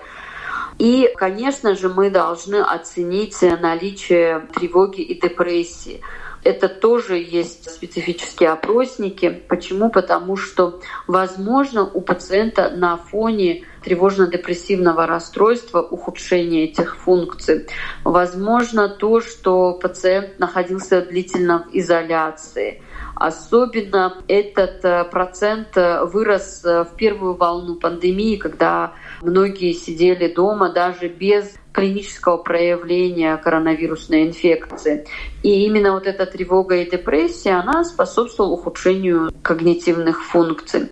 И, 0.82 1.14
конечно 1.16 1.76
же, 1.76 1.88
мы 1.88 2.10
должны 2.10 2.56
оценить 2.56 3.40
наличие 3.40 4.48
тревоги 4.52 5.00
и 5.00 5.14
депрессии. 5.14 6.00
Это 6.42 6.68
тоже 6.68 7.18
есть 7.18 7.70
специфические 7.70 8.48
опросники. 8.50 9.30
Почему? 9.48 9.90
Потому 9.90 10.36
что, 10.36 10.80
возможно, 11.06 11.84
у 11.84 12.00
пациента 12.00 12.68
на 12.70 12.96
фоне 12.96 13.64
тревожно-депрессивного 13.84 15.06
расстройства 15.06 15.80
ухудшение 15.82 16.64
этих 16.64 16.96
функций. 16.96 17.68
Возможно, 18.02 18.88
то, 18.88 19.20
что 19.20 19.74
пациент 19.74 20.40
находился 20.40 21.00
длительно 21.00 21.62
в 21.62 21.76
изоляции. 21.76 22.82
Особенно 23.22 24.20
этот 24.26 24.84
э, 24.84 25.04
процент 25.04 25.76
э, 25.76 26.04
вырос 26.06 26.64
э, 26.64 26.82
в 26.82 26.96
первую 26.96 27.36
волну 27.36 27.76
пандемии, 27.76 28.34
когда 28.34 28.94
многие 29.20 29.74
сидели 29.74 30.26
дома 30.26 30.72
даже 30.72 31.06
без 31.06 31.54
клинического 31.72 32.38
проявления 32.38 33.36
коронавирусной 33.36 34.26
инфекции. 34.26 35.06
И 35.44 35.64
именно 35.64 35.92
вот 35.92 36.08
эта 36.08 36.26
тревога 36.26 36.74
и 36.78 36.90
депрессия, 36.90 37.52
она 37.52 37.84
способствовала 37.84 38.54
ухудшению 38.54 39.30
когнитивных 39.42 40.20
функций. 40.24 40.90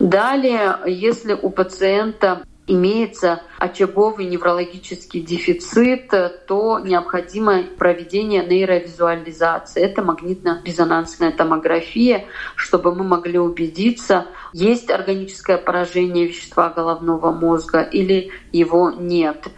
Далее, 0.00 0.78
если 0.84 1.34
у 1.34 1.48
пациента 1.48 2.42
имеется 2.68 3.42
очаговый 3.58 4.26
неврологический 4.26 5.20
дефицит, 5.20 6.10
то 6.46 6.78
необходимо 6.78 7.64
проведение 7.76 8.44
нейровизуализации. 8.46 9.82
Это 9.82 10.02
магнитно-резонансная 10.02 11.32
томография, 11.32 12.26
чтобы 12.54 12.94
мы 12.94 13.04
могли 13.04 13.38
убедиться, 13.38 14.26
есть 14.52 14.90
органическое 14.90 15.58
поражение 15.58 16.26
вещества 16.26 16.68
головного 16.68 17.32
мозга 17.32 17.80
или 17.80 18.30
его 18.52 18.90
нет 18.90 19.48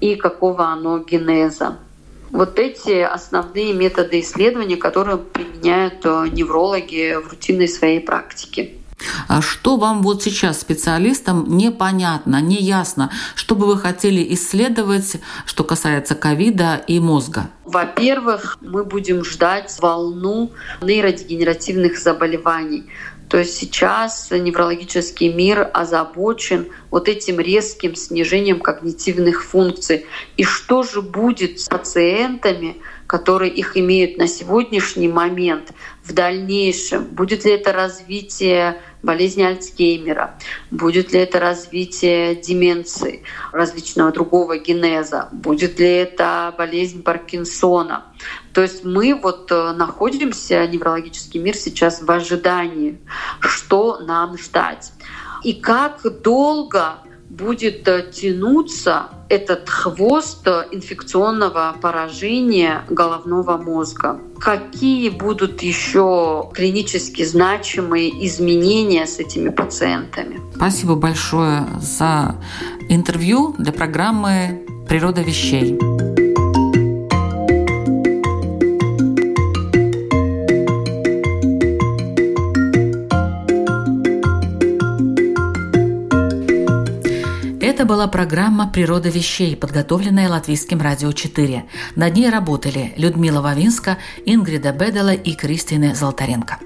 и 0.00 0.14
какого 0.14 0.66
оно 0.68 0.98
генеза. 0.98 1.78
Вот 2.30 2.58
эти 2.58 3.00
основные 3.00 3.72
методы 3.72 4.20
исследования, 4.20 4.76
которые 4.76 5.18
применяют 5.18 6.06
э, 6.06 6.28
неврологи 6.30 7.16
в 7.16 7.30
рутинной 7.30 7.66
своей 7.66 8.00
практике. 8.00 8.79
А 9.28 9.40
что 9.42 9.76
вам 9.76 10.02
вот 10.02 10.22
сейчас 10.22 10.60
специалистам 10.60 11.56
непонятно, 11.56 12.40
неясно, 12.40 13.10
что 13.34 13.54
бы 13.54 13.66
вы 13.66 13.78
хотели 13.78 14.34
исследовать, 14.34 15.16
что 15.46 15.64
касается 15.64 16.14
ковида 16.14 16.82
и 16.86 17.00
мозга? 17.00 17.50
Во-первых, 17.64 18.58
мы 18.60 18.84
будем 18.84 19.24
ждать 19.24 19.76
волну 19.80 20.50
нейродегенеративных 20.82 21.98
заболеваний. 21.98 22.86
То 23.30 23.38
есть 23.38 23.56
сейчас 23.56 24.28
неврологический 24.32 25.32
мир 25.32 25.70
озабочен 25.72 26.66
вот 26.90 27.08
этим 27.08 27.38
резким 27.38 27.94
снижением 27.94 28.58
когнитивных 28.58 29.44
функций. 29.44 30.04
И 30.36 30.42
что 30.42 30.82
же 30.82 31.00
будет 31.00 31.60
с 31.60 31.68
пациентами, 31.68 32.78
которые 33.06 33.52
их 33.52 33.76
имеют 33.76 34.18
на 34.18 34.26
сегодняшний 34.26 35.06
момент 35.06 35.70
в 36.02 36.12
дальнейшем? 36.12 37.04
Будет 37.04 37.44
ли 37.44 37.52
это 37.52 37.72
развитие 37.72 38.82
болезни 39.02 39.42
Альцгеймера? 39.42 40.38
Будет 40.70 41.12
ли 41.12 41.20
это 41.20 41.40
развитие 41.40 42.34
деменции, 42.34 43.22
различного 43.52 44.12
другого 44.12 44.58
генеза? 44.58 45.28
Будет 45.32 45.78
ли 45.78 45.86
это 45.86 46.54
болезнь 46.56 47.02
Паркинсона? 47.02 48.04
То 48.52 48.62
есть 48.62 48.84
мы 48.84 49.14
вот 49.14 49.50
э, 49.52 49.72
находимся, 49.72 50.66
неврологический 50.66 51.40
мир 51.40 51.56
сейчас 51.56 52.02
в 52.02 52.10
ожидании, 52.10 52.98
что 53.40 53.98
нам 54.00 54.36
ждать. 54.36 54.92
И 55.42 55.54
как 55.54 56.00
долго 56.22 56.98
будет 57.40 57.88
э, 57.88 58.10
тянуться 58.12 59.08
этот 59.28 59.68
хвост 59.68 60.46
э, 60.46 60.66
инфекционного 60.72 61.74
поражения 61.80 62.82
головного 62.90 63.56
мозга. 63.56 64.20
Какие 64.38 65.08
будут 65.08 65.62
еще 65.62 66.50
клинически 66.52 67.24
значимые 67.24 68.26
изменения 68.26 69.06
с 69.06 69.18
этими 69.18 69.48
пациентами? 69.48 70.40
Спасибо 70.54 70.94
большое 70.94 71.66
за 71.80 72.36
интервью 72.88 73.54
для 73.58 73.72
программы 73.72 74.66
«Природа 74.88 75.22
вещей». 75.22 75.78
Это 87.80 87.88
была 87.88 88.08
программа 88.08 88.68
«Природа 88.68 89.08
вещей», 89.08 89.56
подготовленная 89.56 90.28
Латвийским 90.28 90.82
радио 90.82 91.12
4. 91.12 91.64
Над 91.96 92.14
ней 92.14 92.28
работали 92.28 92.92
Людмила 92.98 93.40
Вавинска, 93.40 93.96
Ингрида 94.26 94.72
Бедела 94.72 95.14
и 95.14 95.32
Кристина 95.32 95.94
Золотаренко. 95.94 96.58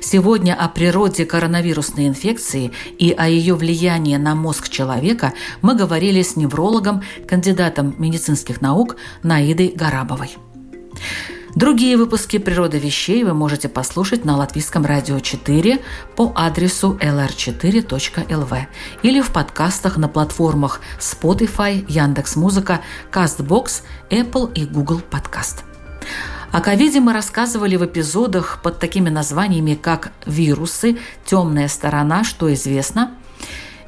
Сегодня 0.00 0.54
о 0.54 0.70
природе 0.70 1.26
коронавирусной 1.26 2.08
инфекции 2.08 2.72
и 2.98 3.10
о 3.12 3.28
ее 3.28 3.56
влиянии 3.56 4.16
на 4.16 4.34
мозг 4.34 4.70
человека 4.70 5.34
мы 5.60 5.74
говорили 5.74 6.22
с 6.22 6.34
неврологом, 6.34 7.02
кандидатом 7.28 7.94
медицинских 7.98 8.62
наук 8.62 8.96
Наидой 9.22 9.74
Гарабовой. 9.76 10.38
Другие 11.58 11.96
выпуски 11.96 12.38
«Природа 12.38 12.78
вещей» 12.78 13.24
вы 13.24 13.34
можете 13.34 13.68
послушать 13.68 14.24
на 14.24 14.36
Латвийском 14.36 14.86
радио 14.86 15.18
4 15.18 15.80
по 16.14 16.32
адресу 16.36 16.96
lr4.lv 17.02 18.66
или 19.02 19.20
в 19.20 19.32
подкастах 19.32 19.96
на 19.96 20.06
платформах 20.06 20.80
Spotify, 21.00 21.84
Яндекс.Музыка, 21.88 22.82
Castbox, 23.10 23.82
Apple 24.08 24.52
и 24.54 24.66
Google 24.66 25.00
Podcast. 25.10 25.64
О 26.52 26.60
ковиде 26.60 27.00
мы 27.00 27.12
рассказывали 27.12 27.74
в 27.74 27.84
эпизодах 27.84 28.60
под 28.62 28.78
такими 28.78 29.08
названиями, 29.08 29.74
как 29.74 30.12
«Вирусы», 30.26 30.98
«Темная 31.24 31.66
сторона», 31.66 32.22
«Что 32.22 32.54
известно» 32.54 33.14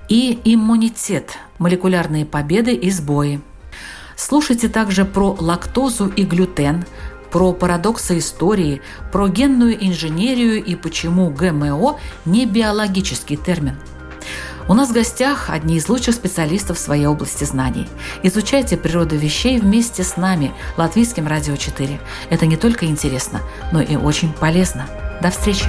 и 0.09 0.41
«Иммунитет», 0.45 1.39
«Молекулярные 1.59 2.27
победы 2.27 2.75
и 2.75 2.91
сбои». 2.91 3.41
Слушайте 4.16 4.68
также 4.68 5.05
про 5.05 5.37
лактозу 5.39 6.09
и 6.09 6.25
глютен– 6.25 6.85
про 7.31 7.53
парадоксы 7.53 8.18
истории, 8.18 8.83
про 9.12 9.28
генную 9.28 9.76
инженерию 9.87 10.62
и 10.62 10.74
почему 10.74 11.31
ГМО 11.31 11.99
не 12.24 12.47
биологический 12.47 13.37
термин. 13.37 13.76
У 14.68 14.74
нас 14.74 14.91
в 14.91 14.93
гостях 14.93 15.51
одни 15.51 15.78
из 15.78 15.89
лучших 15.89 16.14
специалистов 16.14 16.76
в 16.76 16.81
своей 16.81 17.07
области 17.07 17.43
знаний. 17.43 17.89
Изучайте 18.22 18.76
природу 18.76 19.16
вещей 19.16 19.59
вместе 19.59 20.05
с 20.05 20.16
нами, 20.16 20.53
Латвийским 20.76 21.26
радио 21.26 21.57
4. 21.57 21.99
Это 22.31 22.47
не 22.47 22.57
только 22.57 22.87
интересно, 22.87 23.41
но 23.72 23.81
и 23.81 23.97
очень 23.97 24.33
полезно. 24.33 24.87
До 25.20 25.31
встречи! 25.31 25.66